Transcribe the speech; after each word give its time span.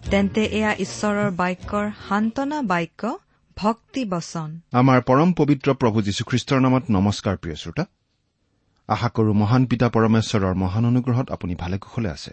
তেন্তে 0.00 0.44
এয়া 0.44 0.72
ঈশ্বৰৰ 0.74 1.30
বাক্যৰ 1.30 1.90
সান্তনা 2.08 2.62
বাক্য 2.62 3.18
ভক্তি 3.56 4.04
বচন। 4.04 4.60
আমাৰ 4.72 5.00
পৰম 5.00 5.32
পবিত্ৰ 5.32 5.74
প্ৰভু 5.74 6.02
যীশুখ্ৰীষ্টৰ 6.02 6.60
নামত 6.60 6.84
নমস্কাৰ 6.90 7.36
প্ৰিয় 7.36 7.56
শ্ৰোতা। 7.56 7.84
আশা 8.88 9.08
কৰো 9.08 9.32
মহান 9.32 9.66
পিতা 9.66 9.88
পৰমেশ্বৰৰ 9.88 10.54
মহান 10.54 10.84
অনুগ্ৰহত 10.86 11.30
আপুনি 11.30 11.54
ভালে 11.54 11.78
কুশলে 11.78 12.10
আছে। 12.10 12.32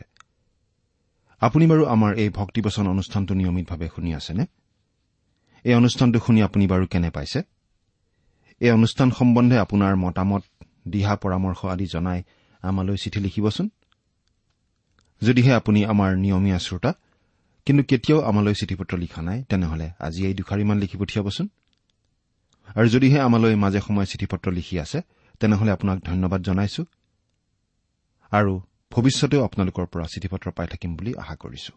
আপুনি 1.39 1.65
বাৰু 1.67 1.85
আমাৰ 1.85 2.15
এই 2.15 2.29
ভক্তিবচন 2.29 2.87
অনুষ্ঠানটো 2.87 3.33
নিয়মিতভাৱে 3.33 3.87
শুনি 3.95 4.13
আছেনে? 4.15 4.45
এই 5.63 5.73
অনুষ্ঠানটো 5.73 6.19
শুনি 6.19 6.41
আপুনি 6.41 6.67
বাৰু 6.67 6.87
কেনে 6.87 7.09
পাইছে? 7.09 7.41
এই 8.59 8.71
অনুষ্ঠান 8.71 9.11
সম্বন্ধে 9.11 9.57
আপোনাৰ 9.59 9.95
মতামত 9.95 10.43
দিহা 10.87 11.15
পৰামৰ্শ 11.15 11.65
আদি 11.65 11.85
জনাই 11.85 12.23
আমালৈ 12.61 12.97
চিঠি 12.97 13.19
লিখিবচোন। 13.19 13.69
যদিহে 15.21 15.53
আপুনি 15.53 15.85
আমাৰ 15.85 16.17
নিয়মীয়া 16.17 16.59
শ্ৰোতা 16.59 16.93
কিন্তু 17.67 17.83
কেতিয়াও 17.83 18.19
আমালৈ 18.29 18.53
চিঠি 18.53 18.75
পত্ৰ 18.79 18.93
লিখা 19.03 19.21
নাই 19.21 19.39
তেনেহলে 19.49 19.87
আজি 20.05 20.21
এই 20.27 20.33
দুখাৰিমান 20.39 20.77
লিখি 20.83 20.97
পঠিয়াবচোন। 21.01 21.47
আৰু 22.77 22.87
যদিহে 22.93 23.19
আমালৈ 23.19 23.55
মাজে 23.63 23.79
সময়ে 23.87 24.07
চিঠি 24.11 24.25
পত্ৰ 24.31 24.47
লিখি 24.57 24.75
আছে 24.79 24.99
তেনেহলে 25.39 25.71
আপোনাক 25.71 25.97
ধন্যবাদ 26.09 26.41
জনাইছো। 26.41 26.83
আৰু 28.31 28.53
ভৱিষ্যতেও 28.91 29.41
আপোনালোকৰ 29.47 29.85
পৰা 29.93 30.05
চিঠি 30.13 30.27
পত্ৰ 30.27 30.47
পাই 30.57 30.67
থাকিম 30.67 30.91
বুলি 30.97 31.11
আশা 31.23 31.35
কৰিছো। 31.43 31.73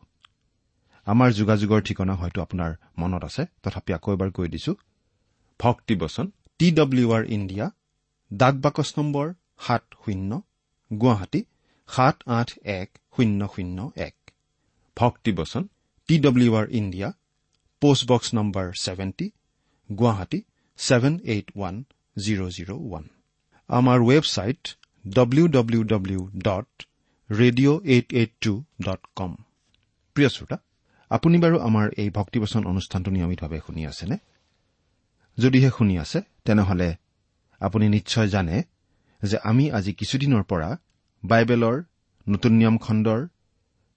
আমাৰ 1.07 1.29
যোগাযোগৰ 1.33 1.81
ঠিকনা 1.81 2.15
হয়তো 2.15 2.39
আপোনাৰ 2.43 2.71
মনত 2.99 3.23
আছে 3.25 3.43
তথাপি 3.63 3.91
আকৌ 3.99 4.09
এবাৰ 4.17 4.31
কৈ 4.31 4.49
দিছো। 4.49 4.73
ভক্তিবচন 5.61 6.27
টি 6.59 6.67
ডব্লিউ 6.71 7.07
আৰ 7.13 7.25
ইণ্ডিয়া 7.37 7.67
ডাক 8.31 8.55
বাকচ 8.65 8.89
নম্বৰ 8.99 9.27
সাত 9.67 9.83
শূন্য 10.03 10.31
গুৱাহাটী 10.91 11.41
সাত 11.89 12.17
আঠ 12.39 12.49
এক 12.79 12.89
শূন্য 13.17 13.41
শূন্য 13.55 13.79
এক। 14.09 14.17
ভক্তিবচন 14.97 15.63
T 16.11 16.17
W 16.19 16.53
R 16.55 16.67
India 16.73 17.09
post box 17.83 18.29
number 18.37 18.67
seventy 18.77 19.27
Guwahati 19.91 20.41
seven 20.79 21.15
eight 21.35 21.47
one 21.57 21.77
zero' 22.17 22.51
zero' 22.57 22.73
one 22.79 23.05
আমাৰ 23.71 23.99
website 24.09 24.63
W 25.05 25.45
W 25.49 25.83
W 25.85 26.21
dot 26.47 26.69
radio' 27.31 27.79
eight 27.87 28.09
eight 28.13 28.33
two 28.41 28.53
dot 28.87 29.01
com 29.17 29.31
প্ৰিয় 30.17 30.29
শ্ৰোতা 30.29 30.59
আপুনি 31.11 31.37
বাৰু 31.45 31.57
আমাৰ 31.61 31.87
এই 32.03 32.09
ভক্তিবচন 32.19 32.63
অনুষ্ঠানটো 32.65 33.11
নিয়মিতভাৱে 33.17 33.59
শুনি 33.67 33.83
আছেনে 33.87 34.17
যদিহে 35.39 35.71
শুনি 35.79 35.95
আছে 36.05 36.19
তেনেহলে 36.45 36.89
আপুনি 37.61 37.87
নিশ্চয় 37.89 38.29
জানে 38.29 38.57
যে 39.21 39.37
আমি 39.45 39.65
আজি 39.73 39.93
কিছুদিনৰ 40.01 40.43
পৰা 40.51 40.69
বাইবেলৰ 41.23 41.77
নতুন 42.27 42.53
নিয়ম 42.59 42.77
খণ্ডৰ 42.85 43.21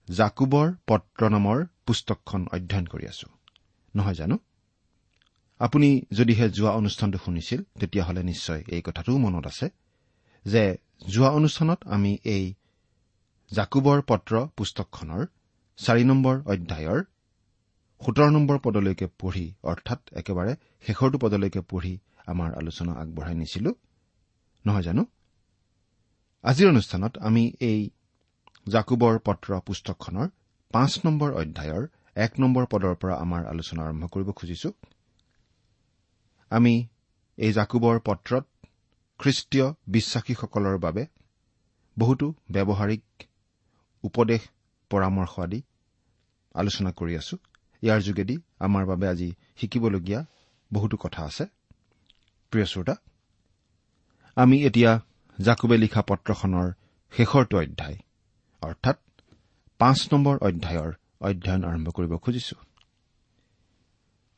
জাকুবৰ 0.08 0.68
পত্ৰ 0.88 1.24
নামৰ 1.38 1.60
পুস্তকখন 1.86 2.42
অধ্যয়ন 2.52 2.86
কৰি 2.86 3.06
আছো। 3.08 3.28
নহয় 3.96 4.14
জানো? 4.14 4.38
আপুনি 5.60 5.90
যদিহে 6.12 6.46
যোৱা 6.50 6.72
অনুষ্ঠানটো 6.72 7.18
শুনিছিল 7.26 7.64
তেতিয়াহ'লে 7.80 8.24
নিশ্চয় 8.24 8.62
এই 8.68 8.82
কথাটোও 8.82 9.18
মনত 9.18 9.46
আছে 9.48 9.68
যে 10.46 10.64
যোৱা 11.08 11.30
অনুষ্ঠানত 11.30 11.80
আমি 11.88 12.18
এই 12.26 12.54
জাকুবৰ 13.52 14.02
পত্ৰ 14.02 14.34
পুস্তকখনৰ 14.58 15.26
চাৰি 15.78 16.04
নম্বৰ 16.04 16.36
অধ্যায়ৰ 16.46 17.00
সোতৰ 18.02 18.30
নম্বৰ 18.32 18.58
পদলৈকে 18.60 19.08
পঢ়ি 19.20 19.46
অৰ্থাৎ 19.64 20.00
একেবাৰে 20.14 20.54
শেষৰটো 20.82 21.18
পদলৈকে 21.18 21.62
পঢ়ি 21.62 21.94
আমাৰ 22.28 22.50
আলোচনা 22.54 22.94
আগবঢ়াই 22.94 23.36
নিছিলো। 23.36 23.72
নহয় 24.66 24.82
জানো? 24.82 25.04
আজিৰ 26.44 26.68
অনুষ্ঠানত 26.70 27.18
আমি 27.18 27.44
এই 27.60 27.80
জাকুবৰ 28.68 29.20
পত্ৰ 29.20 29.50
পুস্তকখনৰ 29.60 30.28
পাঁচ 30.74 30.92
নম্বৰ 31.06 31.30
অধ্যায়ৰ 31.42 31.84
এক 32.26 32.40
নম্বৰ 32.40 32.64
পদৰ 32.72 32.96
পৰা 33.02 33.16
আমাৰ 33.26 33.42
আলোচনা 33.54 33.82
আৰম্ভ 33.88 34.04
কৰিব 34.14 34.30
খুজিছো। 34.40 34.70
আমি 36.52 36.74
এই 37.38 37.52
জাকুবৰ 37.58 38.00
পত্ৰত 38.08 38.46
খ্ৰীষ্টীয় 39.20 39.68
বিশ্বাসীসকলৰ 39.88 40.78
বাবে 40.86 41.04
বহুতো 41.98 42.26
ব্যৱহাৰিক 42.52 43.04
উপদেশ 44.04 44.42
পৰামৰ্শ 44.92 45.34
আদি 45.40 45.60
আলোচনা 46.56 46.92
কৰি 47.00 47.14
আছো। 47.22 47.36
ইয়াৰ 47.84 48.00
যোগেদি 48.08 48.36
আমাৰ 48.60 48.84
বাবে 48.86 49.06
আজি 49.08 49.30
শিকিবলগীয়া 49.60 50.20
বহুতো 50.72 50.96
কথা 50.98 51.22
আছে। 51.30 51.46
প্ৰিয় 52.52 52.66
শ্ৰোতা 52.66 52.96
আমি 54.38 54.58
এতিয়া 54.68 54.92
জাকুবে 55.38 55.76
লিখা 55.78 56.02
পত্ৰখনৰ 56.10 56.68
শেষৰটো 57.14 57.56
অধ্যায় 57.64 57.98
অৰ্থাৎ 58.62 58.98
পাঁচ 59.84 60.02
নম্বৰ 60.12 60.38
অধ্যায়ৰ 60.42 60.92
অধ্যয়ন 61.22 61.64
আৰম্ভ 61.64 61.88
কৰিব 61.90 62.14
খুজিছো। 62.18 62.56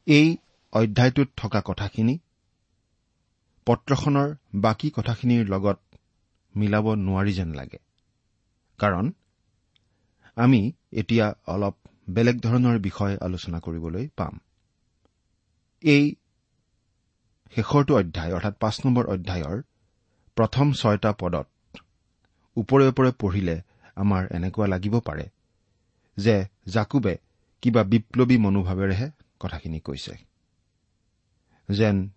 এই 0.07 0.37
অধ্যায়টোত 0.73 1.29
থকা 1.37 1.61
কথাখিনি 1.65 2.15
পত্ৰখনৰ 3.67 4.29
বাকী 4.55 4.89
কথাখিনিৰ 4.89 5.43
লগত 5.47 5.77
মিলাব 6.55 6.85
নোৱাৰি 6.95 7.33
যেন 7.33 7.49
লাগে। 7.53 7.79
কাৰণ 8.79 9.11
আমি 10.37 10.61
এতিয়া 10.91 11.27
অলপ 11.47 11.75
বেলেগ 12.09 12.41
ধৰণৰ 12.41 12.79
বিষয় 12.79 13.17
আলোচনা 13.21 13.59
কৰিবলৈ 13.59 14.09
পাম। 14.15 14.39
এই 15.83 16.15
শেষৰটো 17.53 17.93
অধ্যায় 17.97 18.33
অৰ্থাৎ 18.33 18.55
পাঁচ 18.59 18.75
নম্বৰ 18.85 19.05
অধ্যায়ৰ 19.05 19.57
প্ৰথম 20.37 20.73
ছয়টা 20.73 21.11
পদত 21.19 21.47
ওপৰে 22.57 22.83
ওপৰে 22.87 23.11
পঢ়িলে 23.19 23.61
আমাৰ 23.97 24.27
এনেকুৱা 24.31 24.67
লাগিব 24.67 24.99
পাৰে 24.99 25.25
যে 26.17 26.35
জাকুবে 26.67 27.13
কিবা 27.61 27.83
বিপ্লৱী 27.83 28.37
মনোভাৱেৰেহে 28.37 29.07
কথাখিনি 29.39 29.79
কৈছে। 29.79 30.13
যেন 31.69 32.09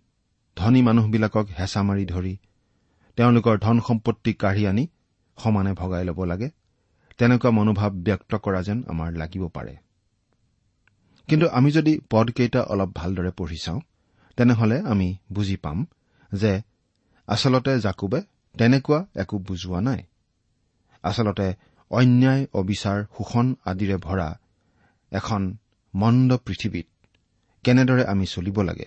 ধনী 0.57 0.81
মানুহবিলাকক 0.81 1.45
হেঁচা 1.59 1.81
মাৰি 1.83 2.05
ধৰি 2.05 2.37
তেওঁলোকৰ 3.17 3.57
ধন 3.57 3.77
সম্পত্তি 3.79 4.33
কাঢ়ি 4.33 4.67
আনি 4.67 4.87
সমানে 5.37 5.73
ভগাই 5.73 6.03
ল'ব 6.05 6.19
লাগে 6.23 6.49
তেনেকুৱা 7.17 7.51
মনোভাৱ 7.51 7.91
ব্যক্ত 7.91 8.35
কৰা 8.35 8.61
যেন 8.61 8.83
আমাৰ 8.87 9.09
লাগিব 9.11 9.47
পাৰে। 9.47 9.75
কিন্তু 11.27 11.47
আমি 11.47 11.71
যদি 11.71 11.93
পদকেইটা 12.09 12.61
অলপ 12.63 12.89
ভালদৰে 12.95 13.31
পঢ়ি 13.31 13.57
চাওঁ 13.57 13.81
তেনেহলে 14.37 14.77
আমি 14.79 15.17
বুজি 15.33 15.57
পাম 15.57 15.85
যে 16.33 16.61
আচলতে 17.27 17.79
জাকুবে 17.79 18.19
তেনেকুৱা 18.55 18.99
একো 19.15 19.35
বুজোৱা 19.37 19.79
নাই। 19.81 20.03
আচলতে 21.03 21.47
অন্যায় 21.89 22.45
অবিচাৰ 22.53 23.03
শোষণ 23.03 23.55
আদিৰে 23.65 23.97
ভৰা 23.97 24.39
এখন 25.11 25.57
মন্দ 25.95 26.37
পৃথিৱীত 26.37 26.85
কেনেদৰে 27.63 28.05
আমি 28.05 28.25
চলিব 28.25 28.61
লাগে? 28.61 28.85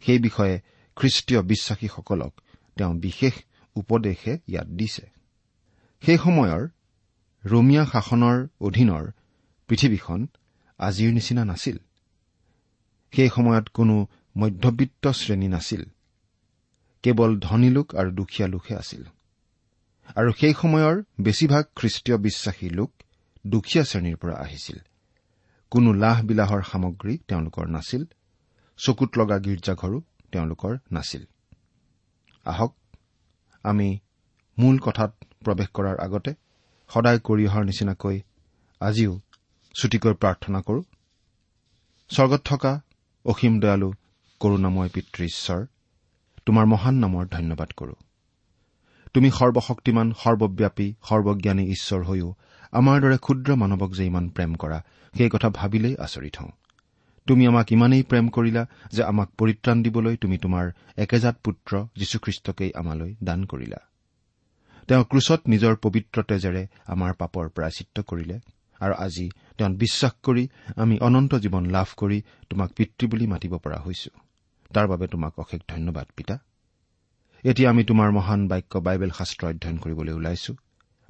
সেই 0.00 0.18
বিষয়ে 0.18 0.60
খ্ৰীষ্টীয় 0.96 1.42
বিশ্বাসীসকলক 1.42 2.40
তেওঁ 2.76 2.94
বিশেষ 2.94 3.32
উপদেশে 3.74 4.38
ইয়াত 4.46 4.66
দিছে। 4.66 5.10
সেই 6.00 6.18
সময়ৰ 6.18 6.68
ৰোমিয়া 7.44 7.86
শাসনৰ 7.86 8.46
অধীনৰ 8.60 9.10
পৃথিৱীখন 9.68 10.26
আজিৰ 10.78 11.12
নিচিনা 11.12 11.44
নাছিল। 11.44 11.78
সেই 13.12 13.28
সময়ত 13.28 13.68
কোনো 13.68 14.06
মধ্যবিত্ত 14.38 15.08
শ্ৰেণী 15.08 15.48
নাছিল। 15.48 15.82
কেৱল 17.02 17.38
ধনী 17.38 17.70
লোক 17.70 17.94
আৰু 17.94 18.10
দুখীয়া 18.10 18.48
লোকহে 18.48 18.76
আছিল। 18.76 19.04
আৰু 20.16 20.32
সেই 20.32 20.54
সময়ৰ 20.54 21.02
বেছিভাগ 21.20 21.64
খ্ৰীষ্টীয় 21.76 22.18
বিশ্বাসী 22.18 22.68
লোক 22.70 22.90
দুখীয়া 23.46 23.84
শ্ৰেণীৰ 23.84 24.16
পৰা 24.16 24.34
আহিছিল। 24.34 24.78
কোনো 25.70 25.92
লাহ 25.92 26.22
বিলাহৰ 26.22 26.62
সামগ্ৰী 26.62 27.18
তেওঁলোকৰ 27.28 27.66
নাছিল 27.68 28.04
চকুত 28.78 29.10
লগা 29.18 29.38
গীৰ্জাঘৰো 29.38 30.00
তেওঁলোকৰ 30.32 30.72
নাছিল। 30.92 31.24
আহক 32.44 32.72
আমি 33.64 33.98
মূল 34.58 34.78
কথাত 34.78 35.12
প্ৰৱেশ 35.44 35.68
কৰাৰ 35.74 35.96
আগতে 36.00 36.34
সদায় 36.90 37.18
কৰি 37.18 37.46
অহাৰ 37.48 37.64
নিচিনাকৈ 37.64 38.20
আজিও 38.80 39.20
ছুটিকৈ 39.74 40.14
প্ৰাৰ্থনা 40.14 40.60
কৰো। 40.60 40.82
স্বৰ্গত 42.10 42.40
থকা 42.44 42.80
অসীম 43.24 43.60
দয়ালু 43.60 43.92
কৰুণাময় 44.40 44.88
পিতৃ 44.88 45.24
ঈশ্বৰ 45.24 45.66
তোমাৰ 46.46 46.66
মহান 46.66 46.94
নামৰ 46.94 47.26
ধন্যবাদ 47.26 47.72
কৰো। 47.72 47.94
তুমি 49.14 49.30
সৰ্বশক্তিমান 49.30 50.12
সৰ্বব্যাপী 50.12 50.94
সৰ্বজ্ঞানী 51.08 51.64
ঈশ্বৰ 51.70 52.04
হৈও 52.04 52.34
আমাৰ 52.72 53.00
দৰে 53.00 53.18
ক্ষুদ্ৰ 53.18 53.56
মানৱক 53.56 53.90
যে 53.92 54.06
ইমান 54.06 54.28
প্ৰেম 54.28 54.54
কৰা 54.54 54.84
সেই 55.14 55.28
কথা 55.28 55.48
ভাবিলেই 55.50 55.96
আচৰিত 55.96 56.36
হওঁ। 56.36 56.50
তুমি 57.26 57.46
আমাক 57.46 57.72
ইমানেই 57.72 58.02
প্ৰেম 58.02 58.28
কৰিলা 58.28 58.66
যে 58.92 59.02
আমাক 59.02 59.28
পৰিত্ৰাণ 59.38 59.82
দিবলৈ 59.82 60.16
তুমি 60.16 60.38
তোমাৰ 60.38 60.70
একেজাত 60.96 61.36
পুত্ৰ 61.44 61.86
যীশুখ্ৰীষ্টকেই 61.96 62.72
আমালৈ 62.74 63.14
দান 63.24 63.44
কৰিলা। 63.44 63.76
তেওঁ 64.88 65.04
ক্ৰুচত 65.04 65.40
নিজৰ 65.48 65.76
পবিত্ৰ 65.82 66.22
তেজেৰে 66.22 66.66
আমাৰ 66.86 67.12
পাপৰ 67.12 67.48
প্ৰায়চিত্ৰ 67.48 68.02
কৰিলে 68.02 68.40
আৰু 68.80 68.94
আজি 68.98 69.30
তেওঁত 69.58 69.72
বিশ্বাস 69.72 70.12
কৰি 70.22 70.48
আমি 70.76 70.98
অনন্ত 70.98 71.34
জীৱন 71.34 71.66
লাভ 71.66 71.86
কৰি 71.96 72.22
তোমাক 72.50 72.72
পিতৃ 72.72 73.06
বুলি 73.06 73.26
মাতিব 73.26 73.58
পৰা 73.58 73.78
হৈছো। 73.78 74.10
তাৰ 74.74 74.86
বাবে 74.86 75.06
তোমাক 75.06 75.38
অশেষ 75.38 75.60
ধন্যবাদ 75.68 76.06
পিতা। 76.16 76.38
এতিয়া 77.44 77.70
আমি 77.70 77.84
তোমাৰ 77.84 78.10
মহান 78.12 78.48
বাক্য 78.48 78.78
বাইবেল 78.78 79.10
শাস্ত্ৰ 79.10 79.46
অধ্যয়ন 79.46 79.78
কৰিবলৈ 79.78 80.12
ওলাইছো। 80.12 80.52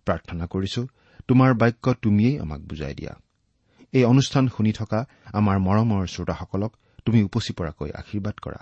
প্ৰাৰ্থনা 0.06 0.46
কৰিছো 0.46 0.82
তোমাৰ 1.28 1.54
বাক্য 1.54 1.94
তুমিয়েই 2.02 2.38
আমাক 2.38 2.60
বুজাই 2.60 2.94
দিয়া। 2.94 3.14
এই 3.92 4.04
অনুষ্ঠান 4.04 4.48
শুনি 4.48 4.72
থকা 4.72 5.06
আমাৰ 5.32 5.58
মৰমৰ 5.58 6.06
শ্ৰোতাসকলক 6.06 6.72
তুমি 7.04 7.22
উপচি 7.22 7.52
পৰাকৈ 7.52 7.90
আশীৰ্বাদ 7.90 8.34
কৰা। 8.42 8.60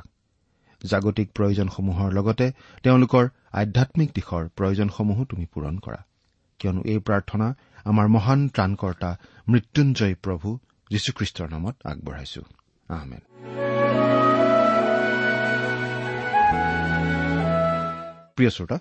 জাগতিক 0.84 1.28
প্ৰয়োজনসমূহৰ 1.34 2.12
লগতে 2.12 2.52
তেওঁলোকৰ 2.82 3.24
আধ্যামিক 3.52 4.10
দিশৰ 4.14 4.48
প্ৰয়োজনসমূহো 4.48 5.24
তুমি 5.24 5.46
পূৰণ 5.54 5.78
কৰা। 5.78 6.00
কিয়নো 6.58 6.82
এই 6.84 6.98
প্ৰাৰ্থনা 6.98 7.54
আমাৰ 7.84 8.06
মহান 8.08 8.48
ত্ৰাণকৰ্তা 8.48 9.10
মৃত্যুঞ্জয় 9.48 10.14
প্ৰভু 10.14 10.58
যীশুখ্ৰীষ্টৰ 10.90 11.48
নামত 11.50 11.76
আগবঢ়াইছো। 11.84 12.42
আহমেদ 12.88 13.22
প্ৰিয় 18.36 18.50
শ্ৰোতা 18.50 18.78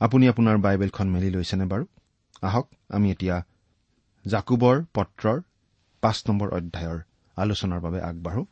আপুনি 0.00 0.28
আপোনাৰ 0.28 0.56
বাইবেলখন 0.58 1.10
মেলি 1.10 1.30
লৈছেনে 1.30 1.64
বাৰু? 1.64 1.86
আহক 2.42 2.66
আমি 2.88 3.10
এতিয়া 3.10 3.44
জাকুবৰ 4.26 4.84
পত্ৰৰ 4.94 5.40
পাঁচ 6.00 6.24
নম্বৰ 6.28 6.48
অধ্যায়ৰ 6.50 7.00
আলোচনাৰ 7.36 7.80
বাবে 7.80 8.00
আগবাঢ়ো। 8.02 8.46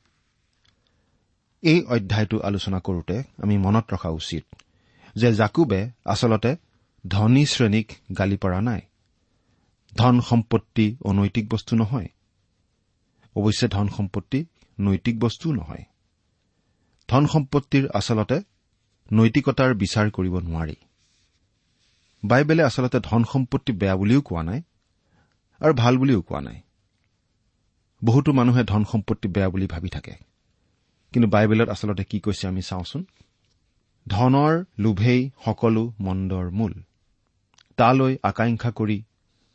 এই 1.62 1.82
অধ্যায়টো 1.82 2.40
আলোচনা 2.40 2.80
কৰোতে 2.80 3.22
আমি 3.42 3.58
মনত 3.58 3.92
ৰখা 3.92 4.08
উচিত 4.08 4.44
যে 5.14 5.34
জাকুবে 5.34 5.90
আচলতে 6.04 6.56
ধনী 7.08 7.46
শ্ৰেণীক 7.46 7.92
গালি 8.18 8.36
পৰা 8.36 8.60
নাই। 8.60 8.80
ধন 9.96 10.20
সম্পত্তি 10.20 10.96
অনৈতিক 11.04 11.48
বস্তু 11.48 11.76
নহয়। 11.76 12.08
অৱশ্যে 13.36 13.68
ধন 13.68 13.88
সম্পত্তি 13.88 14.44
নৈতিক 14.80 15.20
বস্তুও 15.20 15.52
নহয়। 15.52 15.84
ধন 17.08 17.26
সম্পত্তিৰ 17.26 17.88
আচলতে 17.94 18.40
নৈতিকতাৰ 19.12 19.74
বিচাৰ 19.74 20.10
কৰিব 20.10 20.38
নোৱাৰি। 20.38 20.76
বাইবেলে 22.24 22.62
আচলতে 22.62 23.00
ধন 23.00 23.24
সম্পত্তি 23.24 23.72
বেয়া 23.72 23.96
বুলিও 23.96 24.22
কোৱা 24.22 24.42
নাই 24.42 24.62
আৰু 25.60 25.74
ভাল 25.74 25.98
বুলিও 25.98 26.22
কোৱা 26.22 26.40
নাই। 26.40 26.60
বহুতো 28.04 28.32
মানুহে 28.32 28.64
ধন 28.64 28.84
সম্পত্তি 28.84 29.28
বেয়া 29.28 29.48
বুলি 29.48 29.66
ভাবি 29.66 29.88
থাকে। 29.88 30.14
কিন্তু 31.12 31.28
বাইবেলত 31.28 31.68
আচলতে 31.68 32.04
কি 32.04 32.20
কৈছে 32.20 32.48
আমি 32.48 32.62
চাওঁচোন? 32.62 33.04
ধনৰ 34.08 34.64
লোভেই 34.78 35.30
সকলো 35.44 35.92
মন্দৰ 36.00 36.50
মূল। 36.50 36.72
তালৈ 37.76 38.16
আকাংক্ষা 38.22 38.70
কৰি 38.70 39.02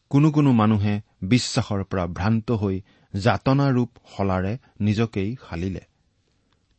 কোনো 0.09 0.31
কোনো 0.31 0.51
মানুহে 0.51 1.01
বিশ্বাসৰ 1.21 1.83
পৰা 1.83 2.07
ভ্ৰান্ত 2.07 2.51
হৈ 2.51 2.81
যাতনাৰূপ 3.15 3.89
শলাৰে 4.17 4.57
নিজকেই 4.79 5.35
শালিলে 5.49 5.81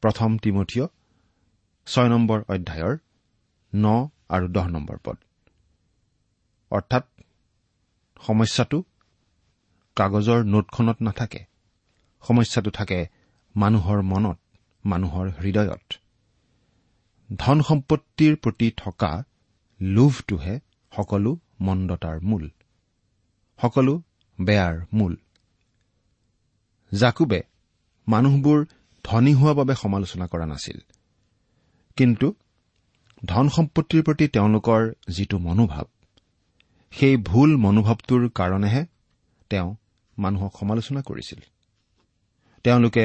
প্ৰথম 0.01 0.39
তিমঠীয় 0.39 0.87
ছয় 1.91 2.09
নম্বৰ 2.09 2.39
অধ্যায়ৰ 2.49 2.95
ন 3.73 3.87
আৰু 4.29 4.47
দহ 4.49 4.67
নম্বৰ 4.69 4.99
পদ। 5.05 5.17
অৰ্থাৎ 6.71 7.05
সমস্যাটো 8.21 8.79
কাগজৰ 9.97 10.41
নোটখনত 10.45 10.99
নাথাকে। 11.03 11.41
সমস্যাটো 12.23 12.71
থাকে 12.71 12.99
মানুহৰ 13.55 13.99
মনত 14.03 14.39
মানুহৰ 14.85 15.27
হৃদয়ত। 15.41 15.89
ধন 17.31 17.59
সম্পত্তিৰ 17.63 18.37
প্ৰতি 18.37 18.69
থকা 18.77 19.11
লোভটোহে 19.81 20.55
সকলো 20.93 21.33
মন্দতাৰ 21.61 22.17
মূল 22.23 22.45
সকলো 23.59 23.95
বেয়াৰ 24.39 24.75
মূল। 24.93 25.15
জাকুবে 26.93 27.41
মানুহবোৰ 28.07 28.59
ধনী 29.05 29.33
হোৱাৰ 29.35 29.55
বাবে 29.55 29.75
সমালোচনা 29.75 30.27
কৰা 30.27 30.47
নাছিল। 30.47 30.79
কিন্তু 32.01 32.29
ধন 33.25 33.49
সম্পত্তিৰ 33.49 34.03
প্ৰতি 34.03 34.29
তেওঁলোকৰ 34.29 34.93
যিটো 35.09 35.39
মনোভাৱ 35.39 35.85
সেই 36.93 37.17
ভুল 37.17 37.57
মনোভাৱটোৰ 37.57 38.29
কাৰণেহে 38.29 38.83
তেওঁ 39.51 39.69
মানুহক 40.19 40.53
সমালোচনা 40.61 41.03
কৰিছিল। 41.03 41.41
তেওঁলোকে 42.65 43.05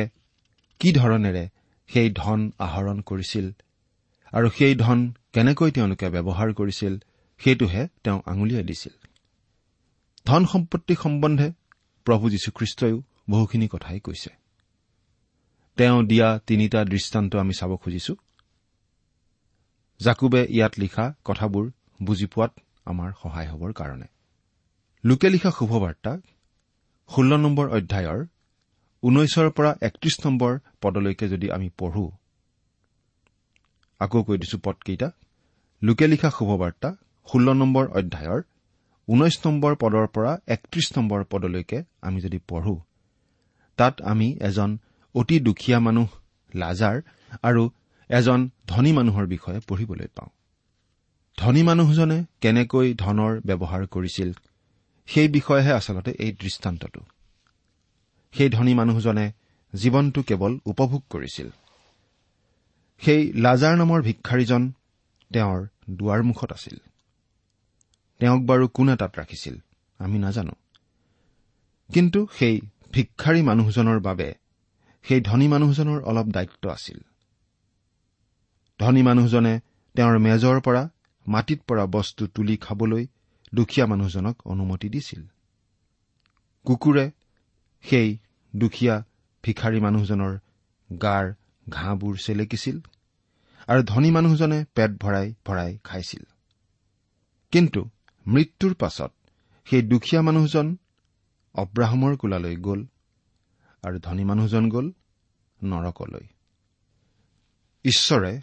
কি 0.80 0.94
ধৰণেৰে 0.94 1.44
সেই 1.88 2.14
ধন 2.16 2.40
আহৰণ 2.60 3.02
কৰিছিল 3.02 3.52
আৰু 4.34 4.48
সেই 4.50 4.76
ধন 4.76 5.00
কেনেকৈ 5.34 5.72
তেওঁলোকে 5.72 6.10
ব্যৱহাৰ 6.10 6.54
কৰিছিল 6.54 6.94
সেইটোহে 7.38 7.88
তেওঁ 8.04 8.22
আঙুলিয়াই 8.26 8.64
দিছিল। 8.64 8.96
ধন 10.26 10.46
সম্পত্তি 10.46 10.96
সম্বন্ধে 10.96 11.48
প্ৰভু 12.06 12.30
যীশুখ্ৰীষ্টইও 12.30 12.98
বহুখিনি 13.30 13.68
কথাই 13.68 14.00
কৈছে। 14.00 14.30
তেওঁ 15.78 16.04
দিয়া 16.04 16.40
তিনিটা 16.48 16.86
দৃষ্টান্ত 16.86 17.36
আমি 17.36 17.54
চাব 17.54 17.76
খুজিছো। 17.76 18.16
জাকুবে 20.00 20.42
ইয়াত 20.50 20.74
লিখা 20.80 21.06
কথাবোৰ 21.26 21.66
বুজি 22.04 22.26
পোৱাত 22.26 22.52
আমাৰ 22.86 23.10
সহায় 23.22 23.50
হবৰ 23.52 23.72
কাৰণে। 23.74 24.08
লোকে 25.04 25.30
লিখা 25.30 25.52
শুভবাৰ্তা 25.52 26.12
ষোল্ল 27.10 27.32
নম্বৰ 27.38 27.68
অধ্যায়ৰ 27.70 28.20
ঊনৈছৰ 29.04 29.48
পৰা 29.58 29.72
একত্ৰিশ 29.82 30.16
নম্বৰ 30.26 30.52
পদলৈকে 30.82 31.26
যদি 31.28 31.48
আমি 31.52 31.70
পঢ়ো। 31.78 32.06
আকৌ 34.02 34.20
কৈ 34.24 34.38
দিছো 34.38 34.58
পদকেইটা। 34.64 35.10
লোকে 35.82 36.06
লিখা 36.08 36.30
শুভবাৰ্তা 36.30 36.90
ষোল্ল 37.28 37.48
নম্বৰ 37.54 37.86
অধ্যায়ৰ 38.00 38.42
ঊনৈশ 39.08 39.36
নম্বৰ 39.46 39.74
পদৰ 39.76 40.06
পৰা 40.08 40.32
একত্ৰিশ 40.48 40.88
নম্বৰ 40.98 41.24
পদলৈকে 41.24 41.80
আমি 42.02 42.20
যদি 42.22 42.40
পঢ়ো 42.48 42.76
তাত 43.78 43.96
আমি 44.02 44.28
এজন 44.42 44.78
অতি 45.16 45.38
দুখীয়া 45.40 45.80
মানুহ 45.80 46.08
লাজাৰ 46.54 46.96
আৰু 47.44 47.64
এজন 48.10 48.50
ধনী 48.68 48.92
মানুহৰ 48.92 49.26
বিষয়ে 49.28 49.60
পঢ়িবলৈ 49.60 50.08
পাওঁ। 50.16 50.30
ধনী 51.38 51.64
মানুহজনে 51.64 52.26
কেনেকৈ 52.42 52.94
ধনৰ 52.94 53.42
ব্যৱহাৰ 53.46 53.88
কৰিছিল 53.88 54.32
সেই 55.08 55.28
বিষয়েহে 55.28 55.72
আচলতে 55.72 56.12
এই 56.12 56.32
দৃষ্টান্তটো। 56.32 57.02
সেই 58.34 58.50
ধনী 58.50 58.74
মানুহজনে 58.74 59.32
জীৱনটো 59.74 60.22
কেৱল 60.24 60.60
উপভোগ 60.66 61.04
কৰিছিল। 61.10 61.50
সেই 63.02 63.34
লাজাৰ 63.34 63.78
নামৰ 63.78 64.02
ভিক্ষাৰীজন 64.02 64.72
তেওঁৰ 65.34 65.68
দুৱাৰমুখত 65.90 66.52
আছিল। 66.54 66.78
তেওঁক 68.20 68.42
বাৰু 68.42 68.68
কোনে 68.68 68.96
তাত 68.96 69.20
ৰাখিছিল 69.20 69.56
আমি 70.00 70.20
নাজানো। 70.20 70.52
কিন্তু 71.94 72.28
সেই 72.40 72.62
ভিক্ষাৰী 72.92 73.42
মানুহজনৰ 73.42 74.00
বাবে 74.00 74.34
সেই 75.04 75.22
ধনী 75.22 75.48
মানুহজনৰ 75.48 76.02
অলপ 76.02 76.26
দায়িত্ব 76.26 76.70
আছিল। 76.70 77.00
ধনী 78.80 79.02
মানুহজনে 79.02 79.60
তেওঁৰ 79.96 80.18
মেজৰ 80.20 80.62
পৰা 80.62 80.90
মাটিত 81.28 81.60
পৰা 81.68 81.86
বস্তু 81.86 82.28
তুলি 82.28 82.58
খাবলৈ 82.58 83.08
দুখীয়া 83.54 83.86
মানুহজনক 83.88 84.48
অনুমতি 84.48 84.90
দিছিল। 84.90 85.22
কুকুৰে 86.66 87.12
সেই 87.84 88.18
দুখীয়া 88.56 89.04
ভিখাৰী 89.44 89.80
মানুহজনৰ 89.80 90.34
গাৰ 91.02 91.34
ঘাঁহবোৰ 91.70 92.18
চেলেকিছিল 92.18 92.80
আৰু 93.68 93.84
ধনী 93.84 94.12
মানুহজনে 94.12 94.66
পেট 94.76 94.92
ভৰাই 94.92 95.34
ভৰাই 95.46 95.78
খাইছিল। 95.84 96.24
কিন্তু 97.52 97.90
মৃত্যুৰ 98.28 98.74
পাছত 98.74 99.12
সেই 99.66 99.82
দুখীয়া 99.82 100.22
মানুহজন 100.22 100.78
অব্ৰাহমৰ 101.56 102.18
কোলালৈ 102.18 102.56
গ'ল 102.56 102.82
আৰু 103.84 104.00
ধনী 104.00 104.24
মানুহজন 104.24 104.70
গ'ল 104.70 104.92
নৰকলৈ। 105.64 106.26
ঈশ্বৰে 107.86 108.42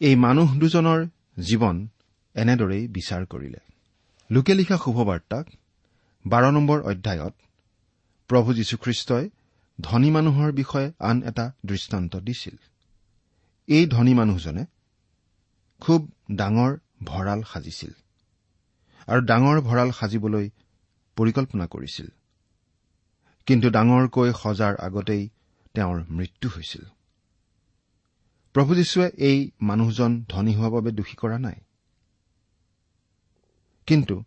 এই 0.00 0.16
মানুহ 0.16 0.48
দুজনৰ 0.58 1.00
জীৱন 1.42 1.88
এনেদৰেই 2.34 2.88
বিচাৰ 2.88 3.24
কৰিলে। 3.26 3.58
লোকে 4.30 4.54
লিখা 4.54 4.76
শুভবাৰ্তাক 4.76 5.46
বাৰ 6.26 6.44
নম্বৰ 6.52 6.78
অধ্যায়ত 6.80 7.34
প্ৰভু 8.30 8.54
যীশুখ্ৰীষ্টই 8.54 9.30
ধনী 9.80 10.10
মানুহৰ 10.10 10.52
বিষয়ে 10.52 10.92
আন 11.00 11.22
এটা 11.22 11.52
দৃষ্টান্ত 11.66 12.16
দিছিল। 12.16 12.56
এই 13.68 13.86
ধনী 13.86 14.14
মানুহজনে 14.14 14.64
খুব 15.80 16.00
ডাঙৰ 16.32 16.72
ভঁৰাল 17.04 17.42
সাজিছিল 17.42 17.92
আৰু 19.08 19.20
ডাঙৰ 19.20 19.60
ভঁৰাল 19.60 19.90
সাজিবলৈ 19.90 20.50
পৰিকল্পনা 21.16 21.66
কৰিছিল। 21.66 22.08
কিন্তু 23.46 23.70
ডাঙৰকৈ 23.70 24.32
সজাৰ 24.32 24.74
আগতেই 24.76 25.28
তেওঁৰ 25.74 26.04
মৃত্যু 26.10 26.48
হৈছিল। 26.56 26.84
প্ৰভু 28.52 28.74
যীশুৱে 28.74 29.10
এই 29.18 29.50
মানুহজন 29.62 30.24
ধনী 30.28 30.54
হোৱাৰ 30.54 30.70
বাবে 30.70 30.90
দোষী 30.90 31.14
কৰা 31.16 31.38
নাই। 31.38 31.54
কিন্তু 33.86 34.24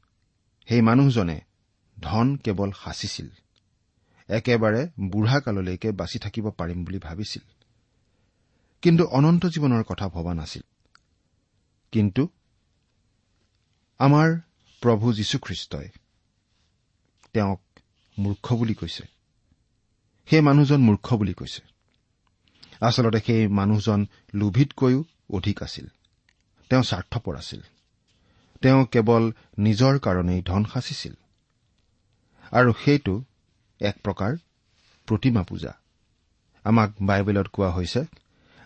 সেই 0.67 0.81
মানুহজনে 0.81 1.41
ধন 2.01 2.35
কেৱল 2.35 2.71
সাঁচিছিল। 2.71 3.29
একেবাৰে 4.27 4.89
বুঢ়া 4.99 5.39
কাললৈকে 5.39 5.91
বাচি 5.91 6.19
থাকিব 6.19 6.49
পাৰিম 6.49 6.83
বুলি 6.83 6.99
ভাবিছিল। 6.99 7.41
কিন্তু 8.81 9.05
অনন্ত 9.05 9.45
জীৱনৰ 9.45 9.83
কথা 9.83 10.09
ভবা 10.09 10.33
নাছিল। 10.33 10.61
কিন্তু 11.91 12.29
আমাৰ 13.97 14.39
প্ৰভু 14.81 15.13
যীশুখ্ৰীষ্টই 15.13 15.89
তেওঁক 17.33 17.61
মূৰ্খ 18.19 18.53
বুলি 18.53 18.73
কৈছে। 18.73 19.03
সেই 20.25 20.41
মানুহজন 20.41 20.81
মূৰ্খ 20.81 21.13
বুলি 21.13 21.33
কৈছে। 21.33 21.72
আচলতে 22.81 23.19
সেই 23.25 23.47
মানুহজন 23.47 24.05
লোভিতকৈও 24.33 25.03
অধিক 25.29 25.63
আছিল। 25.63 25.87
তেওঁ 26.69 26.83
স্বাৰ্থপৰ 26.83 27.37
আছিল। 27.37 27.61
তেওঁ 28.61 28.85
কেৱল 28.85 29.31
নিজৰ 29.59 29.99
কাৰণেই 29.99 30.41
ধন 30.41 30.63
সাঁচিছিল। 30.63 31.13
আৰু 32.51 32.73
সেইটো 32.85 33.23
এক 33.79 33.95
প্ৰকাৰ 34.03 34.35
প্ৰতিমা 35.05 35.43
পূজা। 35.43 35.73
আমাক 36.63 36.93
বাইবেলত 37.01 37.47
কোৱা 37.47 37.69
হৈছে 37.69 38.05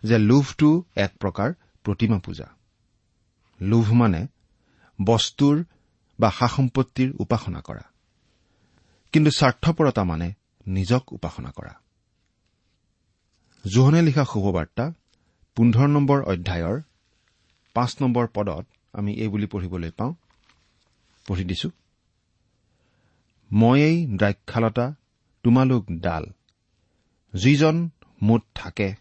যে 0.04 0.18
লোভটো 0.18 0.84
এক 0.96 1.12
প্ৰকাৰ 1.20 1.54
প্ৰতিমা 1.84 2.20
পূজা। 2.20 2.46
লোভ 3.62 3.94
মানে 3.94 4.28
বস্তুৰ 5.06 5.64
বা 6.20 6.32
সা 6.32 6.48
সম্পত্তিৰ 6.48 7.14
উপাসনা 7.20 7.62
কৰা। 7.62 7.82
কিন্তু 9.12 9.32
স্বাৰ্থপৰতা 9.32 10.04
মানে 10.04 10.34
নিজক 10.68 11.14
উপাসনা 11.14 11.52
কৰা। 11.52 11.74
জোহনে 13.66 14.02
লিখা 14.02 14.26
শুভবাৰ্তা 14.26 14.94
পোন্ধৰ 15.56 15.88
নম্বৰ 15.88 16.24
অধ্যায়ৰ 16.24 16.82
পাঁচ 17.74 18.02
নম্বৰ 18.02 18.28
পদত 18.28 18.66
আমি 18.94 19.14
এই 19.14 19.28
বুলি 19.28 19.46
পঢ়িবলৈ 19.46 19.92
পাওঁ। 19.92 20.14
পঢ়ি 21.28 21.44
দিছো। 21.44 21.70
ময়েই 23.54 24.08
দ্ৰাক্ষালতা 24.08 24.94
তোমালোক 25.44 25.86
ডাল 25.92 26.26
যিজন 27.34 27.90
মোত 28.22 28.44
থাকে 28.56 28.96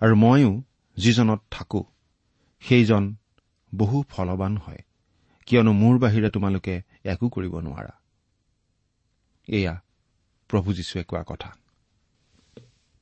আৰু 0.00 0.14
ময়ো 0.16 0.62
যিজনত 0.96 1.40
থাকো 1.50 1.84
সেইজন 2.60 3.14
বহু 3.74 4.02
ফলৱান 4.08 4.56
হয় 4.56 4.82
কিয়নো 5.46 5.72
মোৰ 5.72 5.98
বাহিৰে 5.98 6.30
তোমালোকে 6.30 6.82
একো 7.04 7.28
কৰিব 7.28 7.54
নোৱাৰা। 7.60 7.94
এয়া 9.48 9.74
প্ৰভু 10.48 10.72
যীশুৱে 10.72 11.04
কোৱা 11.04 11.24
কথা। 11.26 11.50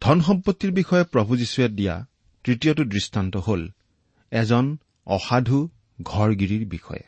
ধন 0.02 0.18
সম্পত্তিৰ 0.20 0.72
বিষয়ে 0.72 1.04
প্ৰভু 1.04 1.36
যীশুৱে 1.36 1.68
দিয়া 1.68 1.94
তৃতীয়টো 2.44 2.84
দৃষ্টান্ত 2.84 3.36
হ'ল 3.36 3.62
এজন 4.32 4.78
অসাধু 5.06 5.58
ঘৰগিৰিৰ 6.02 6.64
বিষয়ে। 6.68 7.04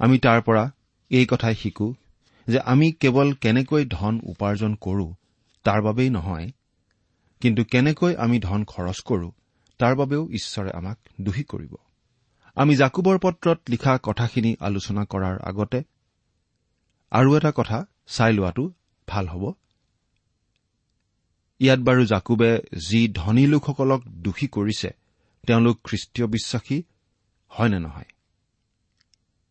আমি 0.00 0.18
তাৰ 0.18 0.40
পৰা 0.42 0.64
এই 1.10 1.26
কথাই 1.26 1.54
শিকো 1.54 1.94
যে 2.46 2.58
আমি 2.72 2.92
কেৱল 2.92 3.28
কেনেকৈ 3.34 3.84
ধন 3.90 4.14
উপাৰ্জন 4.24 4.74
কৰো 4.74 5.06
তাৰ 5.64 5.80
বাবেই 5.82 6.10
নহয় 6.10 6.50
কিন্তু 7.40 7.64
কেনেকৈ 7.64 8.12
আমি 8.16 8.40
ধন 8.40 8.60
খৰচ 8.64 9.00
কৰো 9.00 9.28
তাৰ 9.80 9.94
বাবেও 9.96 10.22
ঈশ্বৰে 10.30 10.70
আমাক 10.70 10.98
দোষী 11.20 11.44
কৰিব। 11.44 11.72
আমি 12.56 12.76
জাকুবৰ 12.76 13.16
পত্ৰত 13.18 13.58
লিখা 13.68 13.98
কথাখিনি 14.02 14.52
আলোচনা 14.60 15.02
কৰাৰ 15.04 15.36
আগতে 15.40 15.80
আৰু 17.12 17.28
এটা 17.36 17.52
কথা 17.56 17.78
চাই 18.06 18.32
লোৱাটো 18.32 18.64
ভাল 19.08 19.26
হ'ব। 19.28 19.44
ইয়াত 21.60 21.80
বাৰু 21.80 22.06
জাকুবে 22.06 22.62
যি 22.88 23.08
ধনী 23.08 23.46
লোকসকলক 23.46 24.02
দোষী 24.08 24.48
কৰিছে 24.48 24.90
তেওঁলোক 25.46 25.80
খ্ৰীষ্টীয় 25.84 26.26
বিশ্বাসী 26.26 26.82
হয় 27.48 27.68
নে 27.68 27.78
নহয়? 27.78 28.04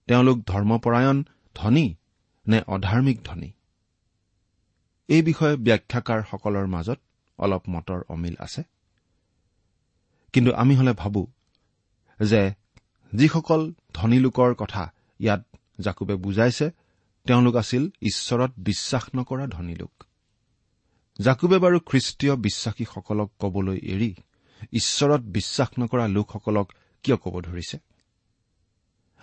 তেওঁলোক 0.08 0.38
ধৰ্মপৰায়ণ 0.46 1.24
ধনী 1.56 1.96
নে 2.48 2.62
অধাৰ্মিক 2.68 3.22
ধনী? 3.24 3.52
এই 5.08 5.22
বিষয়ে 5.22 5.56
ব্যাখ্যাকাৰসকলৰ 5.56 6.68
মাজত 6.68 7.00
অলপ 7.38 7.64
মতৰ 7.70 8.02
অমিল 8.10 8.36
আছে। 8.40 8.64
কিন্তু 10.34 10.54
আমি 10.54 10.76
হলে 10.76 10.94
ভাবো 10.94 11.28
যে 12.20 12.52
যিসকল 13.14 13.74
ধনী 13.94 14.20
লোকৰ 14.20 14.54
কথা 14.54 14.94
ইয়াত 15.20 15.46
জাকুবে 15.80 16.16
বুজাইছে 16.16 16.72
তেওঁলোক 17.28 17.56
আছিল 17.56 17.90
ঈশ্বৰত 18.02 18.52
বিশ্বাস 18.58 19.04
নকৰা 19.16 19.48
ধনী 19.48 19.76
লোক। 19.76 20.04
জাকুবে 21.22 21.58
বাৰু 21.58 21.80
খ্ৰীষ্টীয় 21.80 22.36
বিশ্বাসীসকলক 22.36 23.32
কবলৈ 23.40 23.78
এৰি 23.78 24.16
ঈশ্বৰত 24.74 25.22
বিশ্বাস 25.22 25.68
নকৰা 25.80 26.08
লোকসকলক 26.08 26.72
কিয় 27.04 27.18
ক'ব 27.18 27.42
ধৰিছে? 27.42 27.78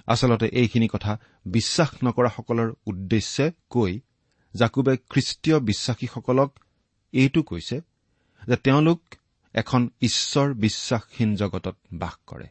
আচলতে 0.07 0.47
এইখিনি 0.47 0.89
কথা 0.89 1.19
বিশ্বাস 1.47 1.89
নকৰাসকলৰ 2.05 2.75
উদ্দেশ্যে 2.87 3.53
কৈ 3.71 4.01
জাকুবে 4.55 4.97
খ্ৰীষ্টীয় 4.97 5.61
বিশ্বাসীসকলক 5.61 6.59
এইটো 7.13 7.43
কৈছে 7.43 7.81
যে 8.47 8.57
তেওঁলোক 8.57 9.01
এখন 9.55 9.89
ঈশ্বৰ 10.01 10.55
বিশ্বাসহীন 10.55 11.35
জগতত 11.35 11.77
বাস 11.93 12.15
কৰে। 12.27 12.47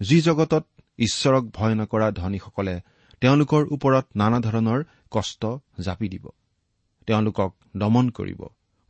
যি 0.00 0.20
জগতত 0.20 0.66
ঈশ্বৰক 0.98 1.44
ভয় 1.44 1.74
নকৰা 1.74 2.10
ধনীসকলে 2.10 2.80
তেওঁলোকৰ 3.20 3.66
ওপৰত 3.70 4.06
নানা 4.16 4.40
ধৰণৰ 4.40 4.84
কষ্ট 5.10 5.46
জাপি 5.80 6.08
দিব। 6.08 6.28
তেওঁলোকক 7.06 7.56
দমন 7.76 8.10
কৰিব 8.10 8.42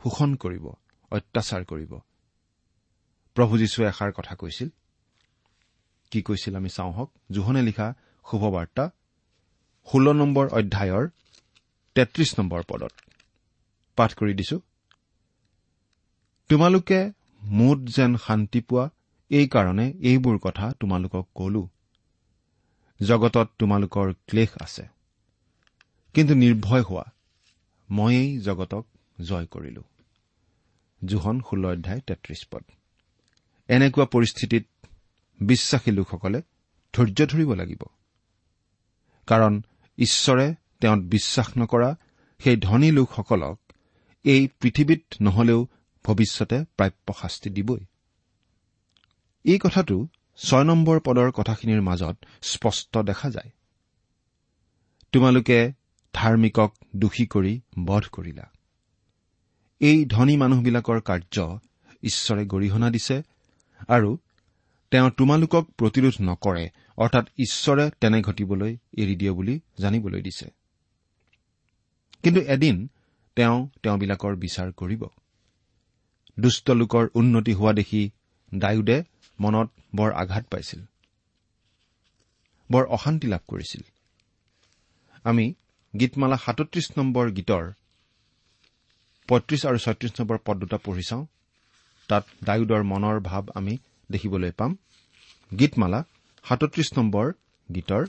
শোষণ 0.02 0.35
কৰিব 0.35 0.66
অত্যাচাৰ 1.11 1.64
কৰিব। 1.64 1.99
প্ৰভু 3.35 3.58
যীশুৱে 3.58 3.87
এষাৰ 3.87 4.12
কথা 4.12 4.35
কৈছিল। 4.35 4.68
কি 6.11 6.23
কৈছিল 6.23 6.56
আমি 6.56 6.68
চাওঁ 6.68 6.92
হওক। 6.92 7.12
জোহনে 7.30 7.62
লিখা 7.62 7.94
শুভবাৰ্তা 8.30 8.90
ষোল্ল 9.92 10.12
নম্বৰ 10.12 10.49
অধ্যায়ৰ 10.49 11.08
তেত্ৰিশ 11.94 12.35
নম্বৰ 12.38 12.62
পদত। 12.68 12.92
পাঠ 13.96 14.14
কৰি 14.14 14.35
দিছো। 14.35 14.61
তোমালোকে 16.49 17.12
মুঠ 17.42 17.78
যেন 17.78 18.16
শান্তি 18.16 18.61
পোৱা 18.61 18.90
এইকাৰণে 19.30 19.92
এইবোৰ 19.99 20.38
কথা 20.38 20.73
তোমালোকক 20.80 21.28
কলো। 21.35 21.68
জগতত 23.02 23.50
তোমালোকৰ 23.58 24.12
ক্লেশ 24.12 24.49
আছে। 24.61 24.87
কিন্তু 26.14 26.35
নিৰ্ভয় 26.35 26.82
হোৱা 26.82 27.12
ময়েই 27.90 28.38
জগতক 28.38 28.87
জয় 29.21 29.47
কৰিলো। 29.47 29.83
জোহন 31.05 31.40
ষোল্ল 31.40 31.66
অধ্যায় 31.66 32.00
তেত্ৰিশ 32.00 32.47
পদ। 32.50 32.62
এনেকুৱা 33.69 34.05
পৰিস্থিতিত 34.05 34.66
বিশ্বাসী 35.40 35.90
লোকসকলে 35.90 36.43
ধৈৰ্য 36.93 37.26
ধৰিব 37.26 37.55
লাগিব। 37.55 37.83
কাৰণ 39.26 39.62
ঈশ্বৰে 39.99 40.55
তেওঁত 40.81 40.99
বিশ্বাস 40.99 41.59
নকৰা 41.59 41.97
সেই 42.38 42.57
ধনী 42.57 42.90
লোকসকলক 42.90 43.61
এই 44.25 44.49
পৃথিৱীত 44.61 45.02
নহলেও 45.21 45.66
ভৱিষ্যতে 46.05 46.64
প্ৰাপ্য 46.76 47.14
শাস্তি 47.23 47.50
দিবই। 47.50 47.85
এই 49.45 49.59
কথাটো 49.59 50.07
ছয় 50.37 50.64
নম্বৰ 50.64 51.00
পদৰ 51.00 51.31
কথাখিনিৰ 51.31 51.83
মাজত 51.83 52.16
স্পষ্ট 52.43 52.99
দেখা 52.99 53.31
যায়। 53.31 53.50
তোমালোকে 55.12 55.73
ধাৰ্মিকক 56.16 56.70
দোষী 56.96 57.26
কৰি 57.26 57.54
বধ 57.85 58.04
কৰিলা। 58.12 58.46
এই 59.80 59.99
ধনী 60.04 60.35
মানুহবিলাকৰ 60.37 61.00
কাৰ্য 61.00 61.37
ঈশ্বৰে 62.02 62.42
গৰিহণা 62.46 62.88
দিছে 62.90 63.16
আৰু 63.88 64.11
তেওঁ 64.92 65.11
তোমালোকক 65.11 65.64
প্ৰতিৰোধ 65.78 66.16
নকৰে 66.20 66.64
অৰ্থাৎ 66.96 67.26
ঈশ্বৰে 67.38 67.85
তেনে 68.00 68.18
ঘটিবলৈ 68.23 68.73
এৰি 68.99 69.14
দিয়ে 69.16 69.32
বুলি 69.32 69.54
জানিবলৈ 69.78 70.23
দিছে। 70.23 70.46
কিন্তু 72.23 72.40
এদিন 72.40 72.76
তেওঁ 73.37 73.56
তেওঁবিলাকৰ 73.82 74.37
বিচাৰ 74.37 74.73
কৰিব। 74.73 75.02
দুষ্ট 76.40 76.70
লোকৰ 76.70 77.04
উন্নতি 77.14 77.52
হোৱা 77.52 77.73
দেখি 77.73 78.02
ডায়ুদে 78.54 78.99
মনত 79.40 79.68
বৰ 79.96 80.11
আঘাত 80.12 80.44
পাইছিল। 80.46 80.80
বৰ 82.70 82.85
অশান্তি 82.87 83.26
লাভ 83.26 83.42
কৰিছিল। 83.49 83.82
আমি 85.25 85.54
গীতমালা 86.00 86.37
সাতত্ৰিশ 86.37 86.87
নম্বৰ 86.97 87.26
গীতৰ 87.31 87.65
পঁয়ত্ৰিশ 89.29 89.62
আৰু 89.67 89.79
ছয়ত্ৰিশ 89.79 90.12
নম্বৰ 90.21 90.38
পদ 90.45 90.57
দুটা 90.59 90.76
পঢ়ি 90.76 91.03
চাওঁ। 91.03 91.25
তাত 92.09 92.25
ডায়ুদৰ 92.45 92.83
মনৰ 92.83 93.17
ভাৱ 93.21 93.45
আমি 93.55 93.75
দেখিবলৈ 94.11 94.50
পাম। 94.50 94.76
গীতমালা 95.59 96.00
সাতত্ৰিশ 96.45 96.88
নম্বৰ 96.99 97.26
গীতৰ 97.69 98.03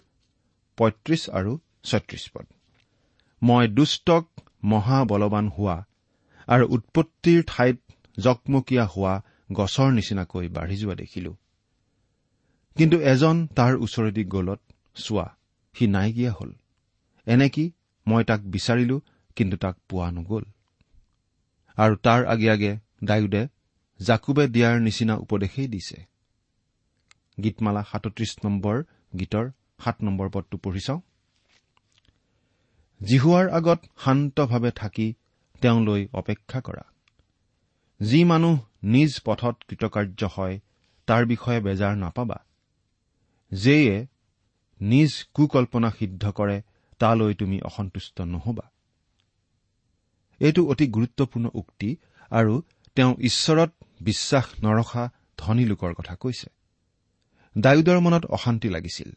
পঁয়ত্ৰিশ 0.77 1.29
আৰু 1.29 1.51
ছয়ত্ৰিশ 1.83 2.23
পদ। 2.33 2.45
মই 3.41 3.67
দুষ্টক 3.67 4.25
মহাবলৱান 4.63 5.47
হোৱা 5.47 5.77
আৰু 6.47 6.63
উৎপত্তিৰ 6.67 7.43
ঠাইত 7.47 7.77
জকমকীয়া 8.17 8.85
হোৱা 8.85 9.13
গছৰ 9.53 9.89
নিচিনাকৈ 9.91 10.47
বাঢ়ি 10.47 10.77
যোৱা 10.77 10.95
দেখিলো। 10.95 11.31
কিন্তু 12.75 12.97
এজন 13.01 13.35
তাৰ 13.55 13.73
ওচৰেদি 13.75 14.23
গলত 14.23 14.61
চোৱা 14.95 15.27
সি 15.75 15.87
নাইকিয়া 15.87 16.31
হ'ল। 16.31 16.51
এনেকি 17.27 17.71
মই 18.07 18.23
তাক 18.23 18.41
বিচাৰিলো 18.41 18.97
কিন্তু 19.35 19.57
তাক 19.57 19.75
পোৱা 19.89 20.11
নগ'ল। 20.11 20.43
আৰু 21.77 21.95
তাৰ 21.95 22.25
আগে 22.25 22.49
আগে 22.49 22.71
ডায়ুদে 23.03 23.47
জাকুবে 23.99 24.47
দিয়াৰ 24.47 24.79
নিচিনা 24.79 25.15
উপদেশেই 25.15 25.67
দিছে। 25.67 25.97
গীতমালা 27.43 27.83
সাতত্ৰিশ 27.91 28.31
নম্বৰ 28.45 28.83
গীতৰ 29.19 29.45
সাত 29.83 30.03
নম্বৰ 30.03 30.29
পদটো 30.29 30.57
পঢ়ি 30.57 30.79
চাওঁ। 30.79 31.01
জিহুৱাৰ 33.01 33.49
আগত 33.49 33.79
শান্তভাৱে 34.05 34.71
থাকি 34.71 35.07
তেওঁলৈ 35.61 36.07
অপেক্ষা 36.13 36.61
কৰা। 36.61 36.85
যি 38.01 38.23
মানুহ 38.23 38.55
নিজ 38.83 39.11
পথত 39.25 39.55
কৃতকাৰ্য 39.67 40.21
হয় 40.33 40.59
তাৰ 41.07 41.25
বিষয়ে 41.25 41.59
বেজাৰ 41.59 41.97
নাপাবা। 41.97 42.39
যেয়ে 43.51 44.07
নিজ 44.81 45.11
কুকল্পনা 45.33 45.89
সিদ্ধ 45.99 46.31
কৰে 46.31 46.61
তালৈ 46.99 47.33
তুমি 47.33 47.61
অসন্তুষ্ট 47.61 48.21
নহবা। 48.21 48.71
এইটো 50.39 50.67
অতি 50.67 50.87
গুৰুত্বপূৰ্ণ 50.87 51.49
উক্তি 51.53 51.95
আৰু 52.29 52.61
তেওঁ 52.95 53.15
ঈশ্বৰত 53.19 53.71
বিশ্বাস 54.01 54.45
নৰখা 54.63 55.09
ধনী 55.37 55.65
লোকৰ 55.65 55.93
কথা 55.93 56.15
কৈছে। 56.15 56.49
ডায়ুদৰ 57.57 57.99
মনত 57.99 58.25
অশান্তি 58.25 58.69
লাগিছিল। 58.69 59.11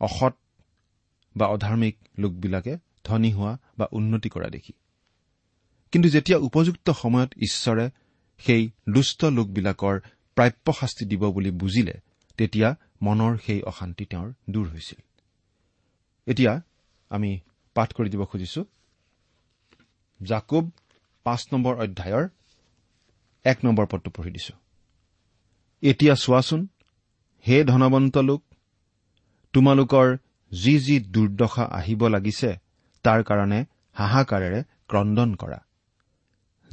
অসৎ 0.00 0.32
বা 1.36 1.46
অধাৰ্মিক 1.46 1.96
লোকবিলাকে 2.18 2.78
ধনী 3.04 3.32
হোৱা 3.32 3.58
বা 3.78 3.88
উন্নতি 3.92 4.28
কৰা 4.28 4.48
দেখি। 4.48 4.72
কিন্তু 5.92 6.08
যেতিয়া 6.08 6.38
উপযুক্ত 6.38 6.90
সময়ত 6.90 7.34
ঈশ্বৰে 7.36 7.90
সেই 8.38 8.70
দুষ্ট 8.88 9.24
লোকবিলাকৰ 9.24 10.00
প্ৰাপ্য 10.34 10.72
শাস্তি 10.72 11.04
দিব 11.04 11.30
বুলি 11.30 11.50
বুজিলে 11.50 12.00
তেতিয়া 12.36 12.76
মনৰ 13.02 13.36
সেই 13.46 13.62
অশান্তি 13.62 14.04
তেওঁৰ 14.04 14.32
দূৰ 14.50 14.68
হৈছিল। 14.68 15.02
এতিয়া 16.26 16.60
আমি 17.10 17.40
পাঠ 17.74 17.92
কৰি 17.92 18.10
দিব 18.10 18.24
খুজিছো। 18.24 18.64
জাকুব 20.22 20.70
পাঁচ 21.24 21.46
নম্বৰ 21.52 21.76
অধ্যায়ৰ 21.76 22.28
এক 23.44 23.58
নম্বৰ 23.64 23.86
পদটো 23.86 24.10
পঢ়ি 24.10 24.30
দিছো। 24.30 24.54
এতিয়া 25.82 26.14
চোৱাচোন 26.14 26.66
হে 27.48 27.64
ধনবন্ত 27.64 28.18
লোক 28.18 28.42
তোমালোকৰ 29.52 30.16
যি 30.52 30.78
যি 30.78 31.00
দুৰ্দশা 31.00 31.64
আহিব 31.64 32.08
লাগিছে 32.08 32.56
তাৰ 33.02 33.22
কাৰণে 33.24 33.64
হাহাকাৰেৰে 33.92 34.62
ক্ৰদন 34.88 35.34
কৰা। 35.34 35.64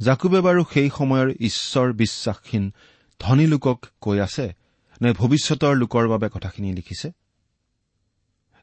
জাকুবে 0.00 0.40
বাৰু 0.40 0.64
সেই 0.74 0.90
সময়ৰ 0.90 1.28
ঈশ্বৰ 1.40 1.92
বিশ্বাসহীন 1.92 2.72
ধনী 3.20 3.46
লোকক 3.46 3.86
কৈ 4.00 4.18
আছে 4.20 4.54
নে 5.02 5.12
ভৱিষ্যতৰ 5.12 5.74
লোকৰ 5.74 6.08
বাবে 6.08 6.28
কথাখিনি 6.28 6.72
লিখিছে? 6.72 7.12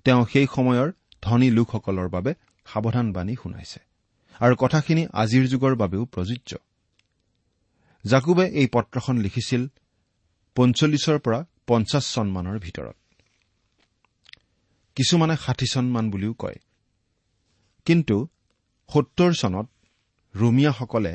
তেওঁ 0.06 0.26
সেই 0.34 0.48
সময়ৰ 0.56 0.92
ধনী 1.22 1.50
লোকসকলৰ 1.52 2.10
বাবে 2.10 2.34
সাৱধানবাণী 2.66 3.36
শুনাইছে। 3.44 3.80
আৰু 4.40 4.56
কথাখিনি 4.60 5.08
আজিৰ 5.14 5.48
যুগৰ 5.48 5.76
বাবেও 5.76 6.06
প্ৰযোজ্য। 6.06 6.52
জাকুবে 8.06 8.46
এই 8.48 8.68
পত্ৰখন 8.68 9.18
লিখিছিল 9.18 9.68
পঞ্চল্লিছৰ 10.56 11.18
পৰা 11.20 11.40
পঞ্চাছ 11.68 12.14
চনমানৰ 12.14 12.60
ভিতৰত। 12.60 12.96
কিছুমানে 14.96 15.36
ষাঠি 15.36 15.68
চনমান 15.72 16.12
বুলিও 16.12 16.34
কয়। 16.34 16.56
কিন্তু 17.86 18.28
সত্তৰ 18.94 19.32
চনত 19.34 19.68
ৰোমিয়াসকলে 20.36 21.14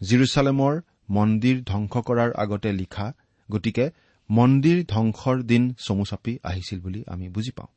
জিৰচালেমৰ 0.00 0.74
মন্দিৰ 1.10 1.64
ধ্বংস 1.64 1.94
কৰাৰ 1.96 2.30
আগতে 2.32 2.72
লিখা 2.72 3.12
গতিকে 3.50 3.90
মন্দিৰ 4.30 4.84
ধ্বংসৰ 4.86 5.42
দিন 5.42 5.74
চমু 5.78 6.04
চাপি 6.04 6.38
আহিছিল 6.44 6.80
বুলি 6.80 7.04
আমি 7.06 7.28
বুজি 7.28 7.50
পাওঁ। 7.50 7.73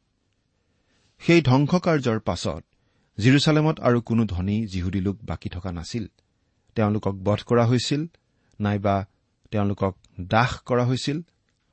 সেই 1.21 1.41
ধ্বংস 1.41 1.71
কাৰ্যৰ 1.75 2.19
পাছত 2.19 2.63
জিৰচালেমত 3.17 3.77
আৰু 3.79 4.01
কোনো 4.01 4.23
ধনী 4.25 4.57
যিহুদী 4.67 5.01
লোক 5.01 5.17
বাকী 5.23 5.49
থকা 5.49 5.71
নাছিল। 5.71 6.05
তেওঁলোকক 6.75 7.15
বধ 7.27 7.39
কৰা 7.43 7.65
হৈছিল 7.65 8.01
নাইবা 8.59 8.95
তেওঁলোকক 9.51 9.93
দাস 10.21 10.51
কৰা 10.65 10.83
হৈছিল 10.85 11.17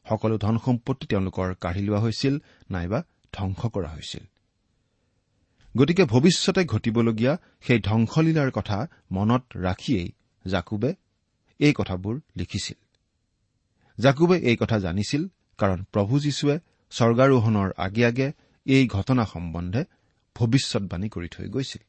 সকলো 0.07 0.38
ধন 0.38 0.59
সম্পত্তি 0.59 1.07
তেওঁলোকৰ 1.07 1.54
কাঢ়ি 1.54 1.83
লোৱা 1.83 2.00
হৈছিল 2.00 2.35
নাইবা 2.70 2.98
ধ্বংস 3.33 3.61
কৰা 3.66 3.88
হৈছিল। 3.88 4.24
গতিকে 5.76 6.04
ভৱিষ্যতে 6.04 6.62
ঘটিবলগীয়া 6.64 7.33
সেই 7.61 7.80
ধ্বংসলীলাৰ 7.80 8.50
কথা 8.50 8.78
মনত 9.11 9.42
ৰাখিয়েই 9.57 10.09
জাকুবে 10.44 10.90
এই 11.59 11.72
কথাবোৰ 11.72 12.14
লিখিছিল। 12.37 12.78
জাকুবে 13.98 14.37
এই 14.38 14.57
কথা 14.57 14.76
জানিছিল 14.78 15.22
কাৰণ 15.59 15.78
প্ৰভু 15.92 16.14
যীশুৱে 16.20 16.57
স্বৰ্গাৰোহণৰ 16.92 17.70
আগে 17.76 18.02
আগে 18.07 18.28
এই 18.66 18.87
ঘটনা 18.87 19.24
সম্বন্ধে 19.24 19.85
ভৱিষ্যতবাণী 20.37 21.09
কৰি 21.09 21.29
থৈ 21.29 21.48
গৈছিল। 21.48 21.83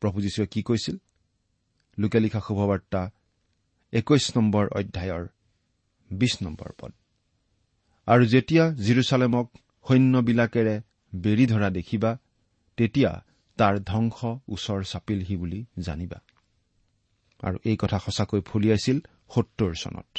প্ৰভু 0.00 0.20
যীশুৱে 0.20 0.46
কি 0.46 0.62
কৈছিল? 0.62 0.96
লোকে 1.98 2.20
লিখা 2.20 2.40
শুভবাৰ্তা 2.40 3.10
একৈশ 3.92 4.36
নম্বৰ 4.36 4.68
অধ্যায়ৰ 4.68 5.28
বিশ 6.10 6.42
নম্বৰ 6.42 6.70
পদ। 6.80 6.92
আৰু 8.06 8.26
যেতিয়া 8.26 8.64
জিৰচালেমক 8.70 9.46
সৈন্যবিলাকেৰে 9.88 10.80
বেৰি 11.14 11.46
ধৰা 11.46 11.70
দেখিবা 11.70 12.18
তেতিয়া 12.76 13.24
তাৰ 13.58 13.78
ধ্বংস 13.78 14.18
ওচৰ 14.48 14.84
চাপিলহি 14.84 15.36
বুলি 15.36 15.64
জানিবা। 15.78 16.18
আৰু 17.40 17.58
এই 17.64 17.76
কথা 17.76 17.98
সঁচাকৈ 17.98 18.40
ফলিয়াইছিল 18.40 19.00
সত্তৰ 19.34 19.74
চনত। 19.74 20.18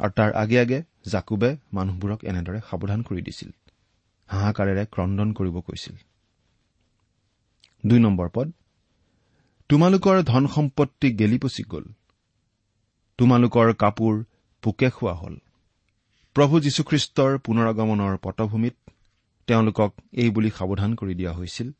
আৰু 0.00 0.10
তাৰ 0.10 0.32
আগে 0.32 0.60
আগে 0.60 0.82
জাকুবে 1.06 1.56
মানুহবোৰক 1.72 2.24
এনেদৰে 2.24 2.60
সাৱধান 2.70 3.02
কৰি 3.02 3.22
দিছিল। 3.22 3.50
হাহাকাৰেৰে 4.32 4.84
ক্ৰদন 4.86 5.32
কৰিব 5.32 5.56
কৈছিল। 5.60 5.96
তোমালোকৰ 9.70 10.22
ধন 10.22 10.46
সম্পত্তি 10.46 11.08
গেলি 11.16 11.38
পচি 11.38 11.62
গ'ল। 11.62 11.84
তোমালোকৰ 13.18 13.74
কাপোৰ 13.74 14.14
পোকে 14.62 14.90
খোৱা 14.90 15.14
হ'ল। 15.14 15.36
প্ৰভু 16.36 16.60
যীশুখ্ৰীষ্টৰ 16.60 17.38
পুনৰগমনৰ 17.38 18.14
পটভূমিত 18.16 18.76
তেওঁলোকক 19.46 19.90
এই 20.12 20.30
বুলি 20.30 20.50
সাৱধান 20.50 20.94
কৰি 20.94 21.14
দিয়া 21.14 21.32
হৈছিল 21.32 21.72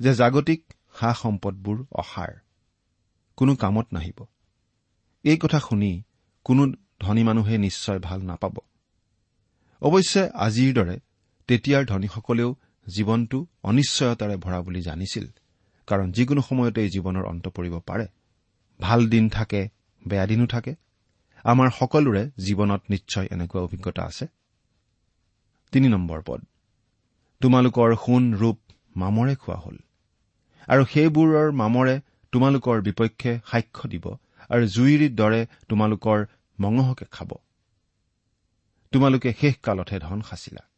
যে 0.00 0.14
জাগতিক 0.14 0.60
সা 0.94 1.14
সম্পদবোৰ 1.14 1.78
অসাৰ 1.92 2.32
কোনো 3.36 3.56
কামত 3.56 3.86
নাহিব। 3.92 4.26
এই 5.24 5.38
কথা 5.38 5.60
শুনি 5.60 6.02
কোনো 6.44 6.62
ধনী 7.00 7.22
মানুহে 7.22 7.58
নিশ্চয় 7.58 7.98
ভাল 7.98 8.20
নাপাব। 8.22 8.54
অৱশ্যে 9.82 10.22
আজিৰ 10.34 10.74
দৰে 10.74 10.96
তেতিয়াৰ 11.50 11.84
ধনীসকলেও 11.84 12.50
জীৱনটো 12.86 13.38
অনিশ্চয়তাৰে 13.62 14.36
ভৰা 14.36 14.60
বুলি 14.60 14.82
জানিছিল 14.82 15.26
কাৰণ 15.86 16.12
যিকোনো 16.12 16.42
সময়তে 16.42 16.82
জীৱনৰ 16.88 17.24
অন্ত 17.26 17.48
পৰিব 17.48 17.74
পাৰে। 17.86 18.06
ভাল 18.80 19.08
দিন 19.08 19.28
থাকে 19.28 19.68
বেয়া 20.08 20.26
দিনো 20.26 20.46
থাকে। 20.46 20.74
আমাৰ 21.44 21.70
সকলোৰে 21.70 22.22
জীৱনত 22.38 22.82
নিশ্চয় 22.90 23.26
এনেকুৱা 23.30 23.60
অভিজ্ঞতা 23.62 24.02
আছে। 24.02 24.26
তিনি 25.72 25.88
নম্বৰ 25.88 26.22
পদ। 26.26 26.40
তোমালোকৰ 27.40 27.96
সোণ 27.96 28.24
ৰূপ 28.34 28.58
মামৰে 28.96 29.34
খোৱা 29.36 29.58
হ'ল 29.58 29.76
আৰু 30.68 30.82
সেইবোৰৰ 30.84 31.52
মামৰে 31.52 32.00
তোমালোকৰ 32.32 32.82
বিপক্ষে 32.82 33.38
সাক্ষ্য 33.50 33.84
দিব 33.88 34.06
আৰু 34.50 34.64
জুইৰ 34.66 35.02
দৰে 35.14 35.46
তোমালোকৰ 35.68 36.26
মঙহকে 36.60 37.06
খাব। 37.10 37.30
তোমালোকে 38.92 39.34
শেষ 39.40 39.54
কালতহে 39.62 39.98
ধন 39.98 40.20
সাঁচিলা। 40.20 40.69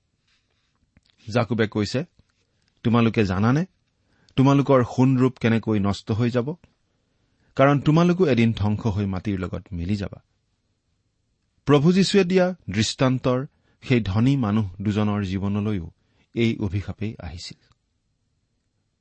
জাকুবে 1.28 1.68
কৈছে 1.68 2.04
তোমালোকে 2.82 3.24
জানানে? 3.24 3.64
তোমালোকৰ 4.37 4.85
সোণৰূপ 4.85 5.38
কেনেকৈ 5.38 5.78
নষ্ট 5.78 6.12
হৈ 6.12 6.30
যাব? 6.30 6.54
কাৰণ 7.56 7.80
তোমালোকো 7.80 8.26
এদিন 8.26 8.52
ধ্বংস 8.52 8.87
হৈ 8.87 9.06
মাটিৰ 9.06 9.38
লগত 9.38 9.62
মিলি 9.72 9.96
যাবা। 9.96 10.22
প্ৰভু 11.66 11.92
যীশুৱে 11.92 12.24
দিয়া 12.24 12.54
দৃষ্টান্তৰ 12.70 13.46
সেই 13.82 14.00
ধনী 14.00 14.37
মানুহ 14.37 14.70
দুজনৰ 14.82 15.24
জীৱনলৈও 15.24 15.90
এই 16.35 16.58
অভিশাপেই 16.58 17.16
আহিছিল। 17.20 17.74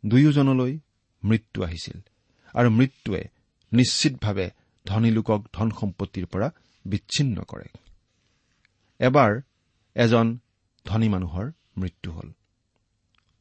দুয়োজনলৈ 0.05 0.79
মৃত্যু 1.23 1.63
আহিছিল 1.63 2.01
আৰু 2.53 2.69
মৃত্যুৱে 2.69 3.27
নিশ্চিতভাৱে 3.73 4.49
ধনী 4.85 5.11
লোকক 5.11 5.45
ধন 5.53 5.71
সম্পত্তিৰ 5.71 6.25
পৰা 6.25 6.51
বিচ্ছিন্ন 6.85 7.41
কৰে। 7.41 7.67
এবাৰ 8.99 9.41
এজন 9.95 10.37
ধনী 10.85 11.09
মানুহৰ 11.09 11.51
মৃত্যু 11.77 12.11
হ'ল। 12.11 12.31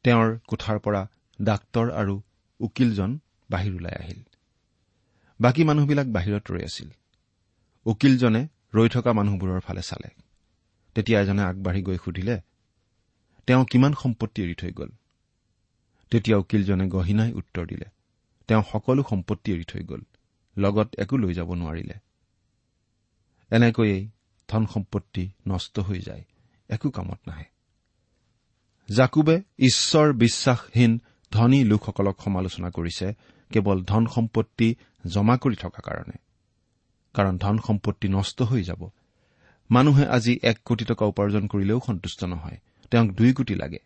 তেওঁৰ 0.03 0.39
কোঠাৰ 0.47 0.79
পৰা 0.79 1.07
ডাক্তৰ 1.41 1.91
আৰু 1.91 2.21
উকিলজন 2.59 3.19
বাহিৰ 3.49 3.75
ওলাই 3.75 3.91
আহিল। 3.91 4.23
বাকী 5.39 5.63
মানুহবিলাক 5.63 6.07
বাহিৰত 6.07 6.51
ৰৈ 6.51 6.63
আছিল। 6.63 6.89
উকিলজনে 7.85 8.47
ৰৈ 8.73 8.89
থকা 8.89 9.13
মানুহবোৰৰ 9.13 9.59
ফালে 9.59 9.81
চালে। 9.81 10.09
তেতিয়া 10.95 11.21
এজনে 11.21 11.41
আগবাঢ়ি 11.41 11.81
গৈ 11.81 11.97
সুধিলে 12.05 12.41
তেওঁ 13.47 13.65
কিমান 13.65 13.93
সম্পত্তি 13.93 14.43
এৰি 14.43 14.55
থৈ 14.55 14.71
গ'ল? 14.71 14.89
তেতিয়া 16.11 16.37
উকিলজনে 16.37 16.87
গহীনাই 16.87 17.31
উত্তৰ 17.33 17.65
দিলে 17.67 17.85
তেওঁ 18.47 18.63
সকলো 18.71 19.03
সম্পত্তি 19.09 19.53
এৰি 19.53 19.63
থৈ 19.63 19.83
গ'ল 19.83 20.01
লগত 20.57 20.95
একো 20.99 21.17
লৈ 21.17 21.33
যাব 21.33 21.53
নোৱাৰিলে। 21.53 21.93
এনেকৈয়ে 23.51 24.09
ধন 24.47 24.65
সম্পত্তি 24.65 25.29
নষ্ট 25.47 25.79
হৈ 25.79 25.99
যায় 25.99 26.23
একো 26.69 26.89
কামত 26.89 27.19
নাহে। 27.27 27.45
জাকুবে 28.95 29.41
ঈশ্বৰ 29.59 30.13
বিশ্বাসহীন 30.13 31.01
ধনী 31.31 31.63
লোকসকলক 31.63 32.21
সমালোচনা 32.21 32.69
কৰিছে 32.69 33.13
কেৱল 33.49 33.83
ধন 33.83 34.05
সম্পত্তি 34.05 34.75
জমা 35.07 35.37
কৰি 35.37 35.55
থকা 35.55 35.81
কাৰণে। 35.81 36.17
কাৰণ 37.13 37.37
ধন 37.37 37.57
সম্পত্তি 37.67 38.07
নষ্ট 38.07 38.41
হৈ 38.41 38.63
যাব। 38.63 38.89
মানুহে 39.71 40.05
আজি 40.05 40.39
এক 40.43 40.59
কোটি 40.65 40.85
টকা 40.85 41.05
উপাৰ্জন 41.05 41.47
কৰিলেও 41.47 41.81
সন্তুষ্ট 41.87 42.23
নহয়। 42.23 42.57
তেওঁক 42.91 43.11
দুই 43.11 43.33
কোটি 43.33 43.55
লাগে। 43.55 43.77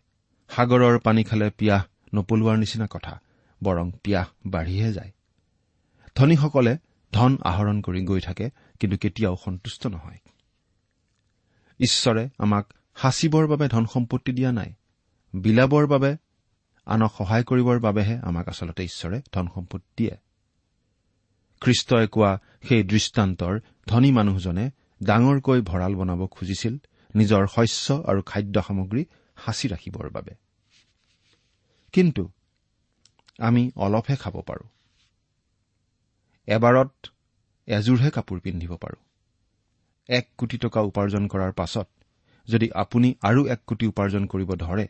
সাগৰৰ 0.48 0.98
পানী 0.98 1.24
খালে 1.24 1.50
পিয়াহ 1.50 1.84
নপলোৱাৰ 2.14 2.58
নিচিনা 2.58 2.86
কথা 2.90 3.20
বৰং 3.64 3.90
পিয়াহ 4.02 4.26
বাঢ়িহে 4.46 4.92
যায়। 4.92 5.12
ধনীসকলে 6.16 6.78
ধন 7.12 7.38
আহৰণ 7.44 7.80
কৰি 7.80 8.04
গৈ 8.04 8.20
থাকে 8.20 8.50
কিন্তু 8.80 8.98
কেতিয়াও 8.98 9.36
সন্তুষ্ট 9.44 9.86
নহয়। 9.86 10.18
ঈশ্বৰে 11.78 12.28
আমাক 12.38 12.72
সাঁচিবৰ 12.96 13.46
বাবে 13.46 13.68
ধন 13.68 13.86
সম্পত্তি 13.86 14.32
দিয়া 14.32 14.52
নাই। 14.52 14.74
বিলাবৰ 15.36 15.86
বাবে 15.86 16.16
আনক 16.86 17.12
সহায় 17.18 17.44
কৰিবৰ 17.44 17.80
বাবেহে 17.80 18.18
আমাক 18.18 18.48
আচলতে 18.48 18.84
ঈশ্বৰে 18.84 19.22
ধন 19.32 19.46
সম্পত্তি 19.54 19.90
দিয়ে। 19.96 20.16
খ্ৰীষ্টই 21.60 22.06
কোৱা 22.06 22.38
সেই 22.68 22.82
দৃষ্টান্তৰ 22.82 23.60
ধনী 23.86 24.10
মানুহজনে 24.12 24.70
ডাঙৰকৈ 25.02 25.60
ভঁৰাল 25.60 25.94
বনাব 25.94 26.26
খুজিছিল 26.26 26.78
নিজৰ 27.14 27.46
শস্য 27.46 28.02
আৰু 28.06 28.22
খাদ্য 28.22 28.62
সামগ্ৰী 28.62 29.04
সাঁচি 29.36 29.68
ৰাখিবৰ 29.68 30.10
বাবে। 30.10 30.34
কিন্তু 31.92 32.30
আমি 33.38 33.70
অলপহে 33.76 34.16
খাব 34.16 34.40
পাৰোঁ। 34.40 34.68
এবাৰত 36.46 37.06
এযোৰহে 37.66 38.10
কাপোৰ 38.10 38.40
পিন্ধিব 38.40 38.76
পাৰোঁ। 38.76 39.02
এক 40.08 40.28
কোটি 40.38 40.58
টকা 40.58 40.80
উপাৰ্জন 40.80 41.26
কৰাৰ 41.26 41.52
পাছত 41.52 41.88
যদি 42.48 42.70
আপুনি 42.74 43.14
আৰু 43.22 43.46
এক 43.46 43.60
কোটি 43.66 43.86
উপাৰ্জন 43.86 44.26
কৰিব 44.26 44.54
ধৰে 44.54 44.88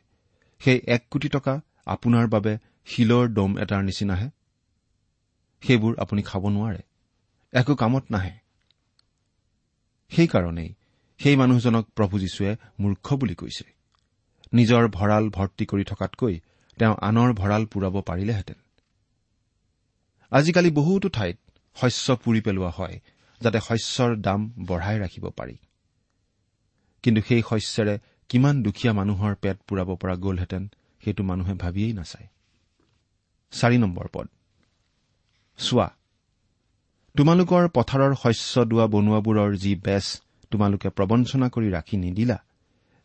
সেই 0.58 0.80
এক 0.86 1.06
কোটি 1.10 1.28
টকা 1.28 1.60
আপোনাৰ 1.86 2.26
বাবে 2.28 2.58
শিলৰ 2.86 3.28
দম 3.28 3.58
এটাৰ 3.58 3.82
নিচিনাহে। 3.82 4.28
সেইবোৰ 5.62 5.94
আপুনি 5.98 6.22
খাব 6.22 6.48
নোৱাৰে। 6.48 6.82
একো 7.52 7.74
কামত 7.74 8.04
নাহে। 8.10 8.32
সেইকাৰণেই 10.10 10.74
সেই 11.18 11.36
মানুহজনক 11.36 11.88
প্ৰভু 11.90 12.18
যীশুৱে 12.18 12.56
মূৰ্খ 12.80 13.14
বুলি 13.14 13.34
কৈছে। 13.34 13.64
নিজৰ 14.52 14.88
ভঁৰাল 14.88 15.28
ভৰ্তি 15.28 15.66
কৰি 15.66 15.84
থকাতকৈ 15.84 16.40
তেওঁ 16.78 16.96
আনৰ 17.02 17.32
ভঁৰাল 17.32 17.66
পূৰাব 17.66 18.00
পাৰিলেহেঁতেন। 18.00 18.54
আজিকালি 20.30 20.70
বহুতো 20.70 21.08
ঠাইত 21.08 21.38
শস্য 21.76 22.16
পুৰি 22.16 22.40
পেলোৱা 22.40 22.70
হয় 22.70 23.00
যাতে 23.40 23.60
শস্যৰ 23.60 24.16
দাম 24.16 24.48
বঢ়াই 24.48 24.98
ৰাখিব 24.98 25.30
পাৰি। 25.30 25.56
কিন্তু 27.02 27.22
সেই 27.28 27.42
শস্যৰে 27.50 27.98
কিমান 28.30 28.62
দুখীয়া 28.62 28.92
মানুহৰ 28.92 29.34
পেট 29.34 29.56
পূৰাব 29.68 29.96
পৰা 29.96 30.14
গ'লহেঁতেন 30.14 30.68
সেইটো 31.04 31.22
মানুহে 31.22 31.54
ভাবিয়েই 31.54 31.92
নাচায়। 31.92 32.28
চাৰি 33.52 33.78
নম্বৰ 33.78 34.06
পদ। 34.12 34.26
চোৱা 35.58 35.88
তোমালোকৰ 37.14 37.68
পথাৰৰ 37.68 38.14
শস্য 38.14 38.64
দোৱা 38.64 38.86
বনোৱাবোৰৰ 38.86 39.56
যি 39.56 39.74
বেচ 39.74 40.06
তোমালোকে 40.50 40.88
প্ৰবঞ্চনা 40.88 41.48
কৰি 41.48 41.70
ৰাখি 41.70 41.96
নিদিলা 41.96 42.38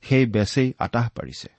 সেই 0.04 0.26
বেচেই 0.26 0.74
আতাহ 0.80 1.10
পাৰিছে। 1.16 1.50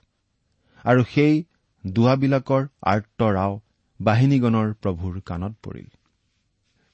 আৰু 0.85 1.03
সেই 1.03 1.43
দোৱাবিলাকৰ 1.85 2.63
আৰ্ত 2.83 3.19
ৰাও 3.23 3.59
বাহিনীগণৰ 3.99 4.73
প্ৰভুৰ 4.73 5.21
কাণত 5.25 5.53
পৰিল। 5.63 5.89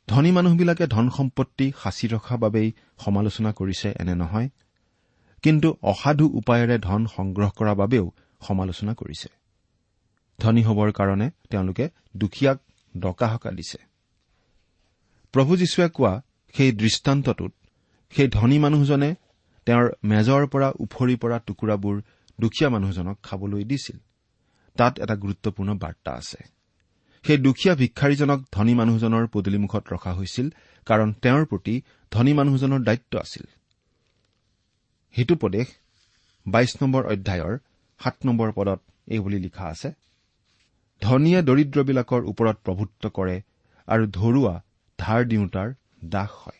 ধনী 0.08 0.32
মানুহবিলাকে 0.32 0.88
ধন 0.88 1.10
সম্পত্তি 1.10 1.73
সাঁচি 1.84 2.08
ৰখা 2.08 2.36
বাবেই 2.38 2.71
সমালোচনা 2.97 3.51
কৰিছে 3.51 3.89
এনে 3.99 4.15
নহয়। 4.15 4.49
কিন্তু 5.43 5.78
অসাধু 5.82 6.25
উপায়েৰে 6.28 6.78
ধন 6.80 7.06
সংগ্ৰহ 7.06 7.49
কৰাৰ 7.49 7.75
বাবেও 7.75 8.12
সমালোচনা 8.47 8.93
কৰিছে। 8.93 9.30
ধনী 10.39 10.63
হবৰ 10.63 10.91
কাৰণে 10.91 11.32
তেওঁলোকে 11.49 11.89
দুখীয়াক 12.17 12.60
ডকাহকা 12.97 13.52
দিছে। 13.52 13.78
প্ৰভু 15.32 15.58
যীশুৱে 15.58 15.89
কোৱা 15.89 16.21
সেই 16.54 16.71
দৃষ্টান্তটোত 16.71 17.54
সেই 18.10 18.28
ধনী 18.28 18.60
মানুহজনে 18.60 19.15
তেওঁৰ 19.65 19.91
মেজৰ 20.04 20.47
পৰা 20.47 20.71
উফৰি 20.80 21.15
পৰা 21.15 21.39
টুকুৰাবোৰ 21.39 22.02
দুখীয়া 22.41 22.69
মানুহজনক 22.69 23.17
খাবলৈ 23.23 23.63
দিছিল। 23.63 23.97
তাত 24.78 24.99
এটা 24.99 25.15
গুৰুত্বপূৰ্ণ 25.15 25.78
বাৰ্তা 25.78 26.12
আছে। 26.12 26.43
সেই 27.23 27.38
দুখীয়া 27.38 27.75
ভিক্ষাৰীজনক 27.75 28.39
ধনী 28.52 28.73
মানুহজনৰ 28.73 29.28
পদূলিমুখত 29.28 29.84
ৰখা 29.93 30.13
হৈছিল 30.13 30.49
কাৰণ 30.86 31.13
তেওঁৰ 31.13 31.45
প্ৰতি 31.45 31.82
ধনী 32.12 32.34
মানুহজনৰ 32.34 32.84
দায়িত্ব 32.84 33.19
আছিল। 33.19 33.43
সিটোপদেশ 35.15 35.67
বাইশ 36.48 36.82
নম্বৰ 36.82 37.06
অধ্যায়ৰ 37.06 37.58
সাত 38.04 38.15
নম্বৰ 38.26 38.52
পদত 38.52 38.82
এইবুলি 39.08 39.39
লিখা 39.39 39.65
আছে 39.65 39.91
ধনীয়ে 41.02 41.41
দৰিদ্ৰবিলাকৰ 41.41 42.22
ওপৰত 42.24 42.58
প্ৰভুত্ব 42.63 43.10
কৰে 43.10 43.41
আৰু 43.88 44.08
ধৰুৱা 44.08 44.63
ধাৰ 44.98 45.26
দিওঁতাৰ 45.26 45.74
দাস 46.06 46.30
হয়। 46.32 46.60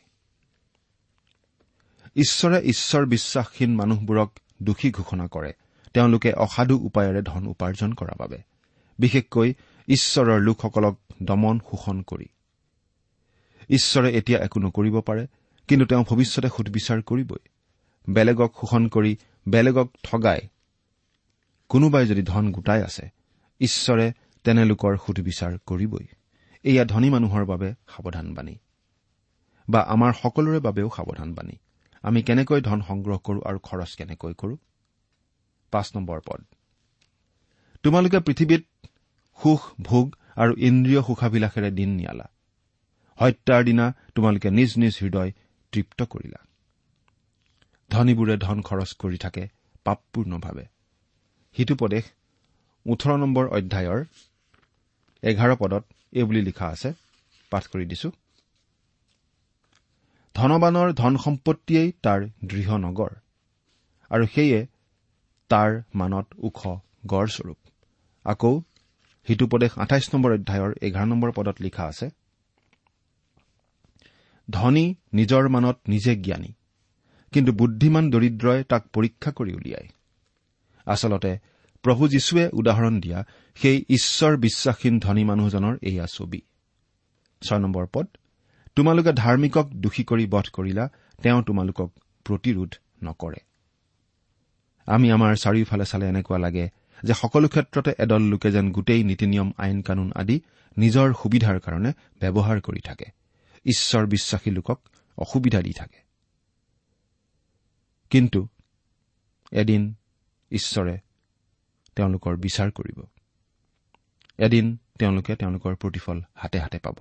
ঈশ্বৰে 2.16 2.60
ঈশ্বৰ 2.62 3.06
বিশ্বাসহীন 3.06 3.76
মানুহবোৰক 3.76 4.32
দোষী 4.64 4.92
ঘোষণা 4.92 5.28
কৰে। 5.28 5.54
তেওঁলোকে 5.94 6.34
অসাধু 6.34 6.78
উপায়েৰে 6.78 7.22
ধন 7.22 7.48
উপাৰ্জন 7.48 7.94
কৰাৰ 7.94 8.18
বাবে 8.18 8.38
বিশেষকৈ 9.00 9.54
ঈশ্বৰৰ 9.88 10.42
লোকসকলক 10.42 11.00
দমন 11.24 11.60
শোষণ 11.60 12.02
কৰি। 12.02 12.26
ঈশ্বৰে 13.70 14.10
এতিয়া 14.12 14.40
একো 14.40 14.60
নকৰিব 14.60 15.02
পাৰে 15.02 15.28
কিন্তু 15.68 15.86
তেওঁ 15.86 16.04
ভৱিষ্যতে 16.04 16.50
সুদবিচাৰ 16.58 17.02
কৰিবই। 17.02 17.48
বেলেগক 18.10 18.52
শোষণ 18.60 18.88
কৰি 18.88 19.18
বেলেগক 19.48 19.90
ঠগাই। 20.04 20.40
কোনোবাই 21.70 22.08
যদি 22.08 22.24
ধন 22.24 22.52
গোটাই 22.52 22.82
আছে 22.84 23.10
ঈশ্বৰে 23.62 24.14
তেনে 24.46 24.66
লোকৰ 24.66 24.98
সুধবিচাৰ 24.98 25.58
কৰিবই। 25.66 26.06
এয়া 26.64 26.86
ধনী 26.86 27.10
মানুহৰ 27.10 27.46
বাবে 27.46 27.74
সাৱধানবাণী 27.88 28.56
বা 29.70 29.80
আমাৰ 29.80 30.12
সকলোৰে 30.14 30.60
বাবেও 30.60 30.90
সাৱধানবাণী 30.96 31.56
আমি 32.04 32.20
কেনেকৈ 32.24 32.62
ধন 32.62 32.80
সংগ্ৰহ 32.82 33.18
কৰো 33.18 33.40
আৰু 33.46 33.60
খৰচ 33.60 33.92
কেনেকৈ 33.96 34.34
কৰো? 34.34 34.56
পাঁচ 35.72 35.96
নম্বৰ 35.96 36.20
পদ। 36.26 36.42
তোমালোকে 37.84 38.20
পৃথিৱীত 38.20 38.64
সুখ 39.40 39.62
ভোগ 39.82 40.16
আৰু 40.36 40.54
ইন্দ্ৰিয় 40.58 41.02
সুখাবিলাসেৰে 41.02 41.72
দিন 41.72 41.90
নিয়ালা। 41.90 42.28
হত্যাৰ 43.20 43.62
দিনা 43.64 43.86
তোমালোকে 44.16 44.50
নিজ 44.52 44.72
নিজ 44.78 44.94
হৃদয় 45.02 45.32
তৃপ্ত 45.72 46.00
কৰিলা। 46.04 46.40
ধনীবোৰে 47.92 48.36
ধন 48.46 48.58
খৰচ 48.68 48.92
কৰি 49.02 49.18
থাকে 49.18 49.44
পাপপূৰ্ণভাৱে। 49.86 50.66
সিটোপদেশ 51.56 52.06
ওঠৰ 52.86 53.14
নম্বৰ 53.18 53.46
অধ্যায়ৰ 53.58 54.00
এঘাৰ 55.24 55.52
পদত 55.62 55.84
এইবুলি 56.14 56.42
লিখা 56.42 56.68
আছে। 56.68 56.90
পাঠ 57.52 57.64
কৰি 57.68 57.86
দিছো। 57.86 58.10
ধনবানৰ 60.36 60.90
ধন 60.94 61.14
সম্পত্তিয়েই 61.18 61.90
তাৰ 62.04 62.20
দৃঢ় 62.46 62.76
নগৰ 62.86 63.12
আৰু 64.12 64.26
সেয়ে 64.36 64.60
তাৰ 65.52 65.72
মানত 65.96 66.28
ওখ 66.40 66.60
গড়স্বৰূপ 67.08 67.60
আকৌ 68.26 68.54
সিটোপদেশ 69.28 69.72
আঠাইছ 69.84 70.06
নম্বৰ 70.14 70.32
অধ্যায়ৰ 70.34 70.72
এঘাৰ 70.82 71.06
নম্বৰ 71.06 71.30
পদত 71.32 71.58
লিখা 71.62 71.84
আছে 71.86 72.08
ধনী 74.48 74.86
নিজৰ 75.14 75.44
মানত 75.50 75.78
নিজে 75.88 76.14
জ্ঞানী 76.26 76.52
কিন্তু 77.32 77.52
বুদ্ধিমান 77.52 78.10
দৰিদ্ৰই 78.10 78.64
তাক 78.64 78.88
পৰীক্ষা 78.94 79.32
কৰি 79.32 79.54
উলিয়ায়। 79.54 79.88
আচলতে 80.86 81.38
প্ৰভু 81.84 82.08
যীশুৱে 82.08 82.50
উদাহৰণ 82.54 83.00
দিয়া 83.00 83.24
সেই 83.56 83.86
ঈশ্বৰ 83.90 84.38
বিশ্বাসীন 84.38 85.00
ধনী 85.00 85.24
মানুহজনৰ 85.24 85.78
এয়া 85.82 86.06
ছবি। 86.14 86.42
ছয় 87.42 87.60
নম্বৰ 87.60 87.88
পদ 87.94 88.08
তোমালোকে 88.76 89.14
ধাৰ্মিকক 89.14 89.70
দোষী 89.74 90.04
কৰি 90.04 90.28
বধ 90.28 90.50
কৰিলা 90.54 90.90
তেওঁ 91.22 91.44
তোমালোকক 91.44 91.94
প্ৰতিৰোধ 92.24 92.76
নকৰে। 93.04 93.38
আমি 94.86 95.12
আমাৰ 95.12 95.36
চাৰিওফালে 95.36 95.86
চালে 95.86 96.08
এনেকুৱা 96.08 96.38
লাগে 96.38 96.70
যে 97.04 97.14
সকলো 97.14 97.48
ক্ষেত্ৰতে 97.48 97.94
এদল 98.00 98.22
লোকে 98.22 98.52
যেন 98.52 98.72
গোটেই 98.72 99.04
নীতি 99.04 99.28
নিয়ম 99.28 99.52
আইন 99.58 99.82
কানুন 99.82 100.12
আদি 100.16 100.42
নিজৰ 100.78 101.14
সুবিধাৰ 101.14 101.60
কাৰণে 101.60 101.94
ব্যৱহাৰ 102.20 102.62
কৰি 102.62 102.80
থাকে। 102.80 103.06
ঈশ্বৰ 103.66 104.06
বিশ্বাসী 104.06 104.52
লোকক 104.52 104.80
অসুবিধা 105.18 105.62
দি 105.62 105.74
থাকে। 105.74 106.09
কিন্তু 108.10 108.48
এদিন 109.52 109.94
ঈশ্বৰে 110.52 110.98
তেওঁলোকৰ 111.96 112.38
বিচাৰ 112.38 112.72
কৰিব। 112.72 113.00
এদিন 114.38 114.78
তেওঁলোকে 115.00 115.36
তেওঁলোকৰ 115.36 115.76
প্ৰতিফল 115.76 116.22
হাতে 116.36 116.60
হাতে 116.60 116.80
পাব। 116.80 116.98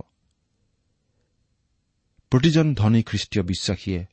প্ৰতিজন 2.30 2.74
ধনী 2.74 3.02
খ্ৰীষ্টীয় 3.02 3.44
বিশ্বাসীয়ে 3.44 4.06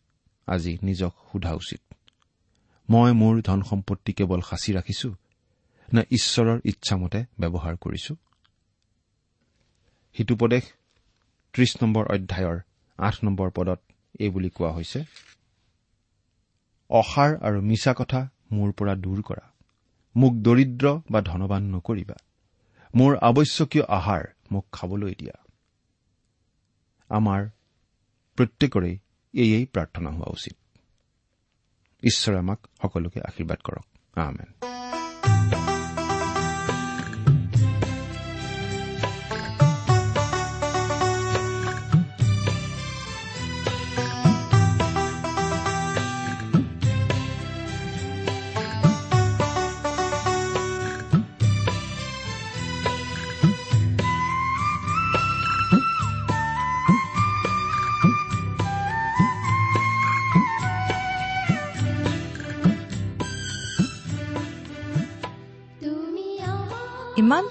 আজি 0.47 0.77
নিজক 0.83 1.13
সোধা 1.31 1.53
উচিত। 1.53 1.93
মই 2.89 3.11
মোৰ 3.11 3.41
ধন 3.41 3.61
সম্পত্তি 3.61 4.13
কেৱল 4.13 4.41
সাঁচি 4.41 4.73
ৰাখিছো 4.73 5.09
নে 5.93 6.01
ঈশ্বৰৰ 6.11 6.59
ইচ্ছামতে 6.63 7.25
ব্যৱহাৰ 7.39 7.75
কৰিছো? 7.75 8.15
সিটোপদেশ 10.15 10.63
ত্ৰিশ 11.53 11.77
নম্বৰ 11.83 12.05
অধ্যায়ৰ 12.05 12.59
আঠ 12.97 13.15
নম্বৰ 13.23 13.49
পদত 13.49 13.79
এই 14.19 14.29
বুলি 14.29 14.49
কোৱা 14.49 14.71
হৈছে 14.71 15.03
অসাৰ 16.89 17.37
আৰু 17.37 17.61
মিছা 17.61 17.93
কথা 17.97 18.29
মোৰ 18.51 18.71
পৰা 18.71 18.95
দূৰ 18.95 19.21
কৰা। 19.21 19.51
মোক 20.15 20.33
দৰিদ্ৰ 20.33 21.01
বা 21.11 21.21
ধনবান 21.21 21.63
নকৰিবা। 21.63 22.15
মোৰ 22.95 23.17
আৱশ্যকীয় 23.17 23.83
আহাৰ 23.83 24.23
মোক 24.51 24.65
খাবলৈ 24.71 25.15
দিয়া। 25.15 25.45
আমাৰ 27.09 27.49
প্ৰত্যেকৰে 28.35 28.97
এয়েই 29.33 29.65
প্ৰাৰ্থনা 29.65 30.09
হোৱা 30.09 30.25
উচিত। 30.29 30.55
ঈশ্বৰে 32.03 32.37
আমাক 32.37 32.67
সকলোকে 32.81 33.21
আশীৰ্বাদ 33.21 33.57
কৰক। 33.63 33.85
আমেন। 34.15 34.74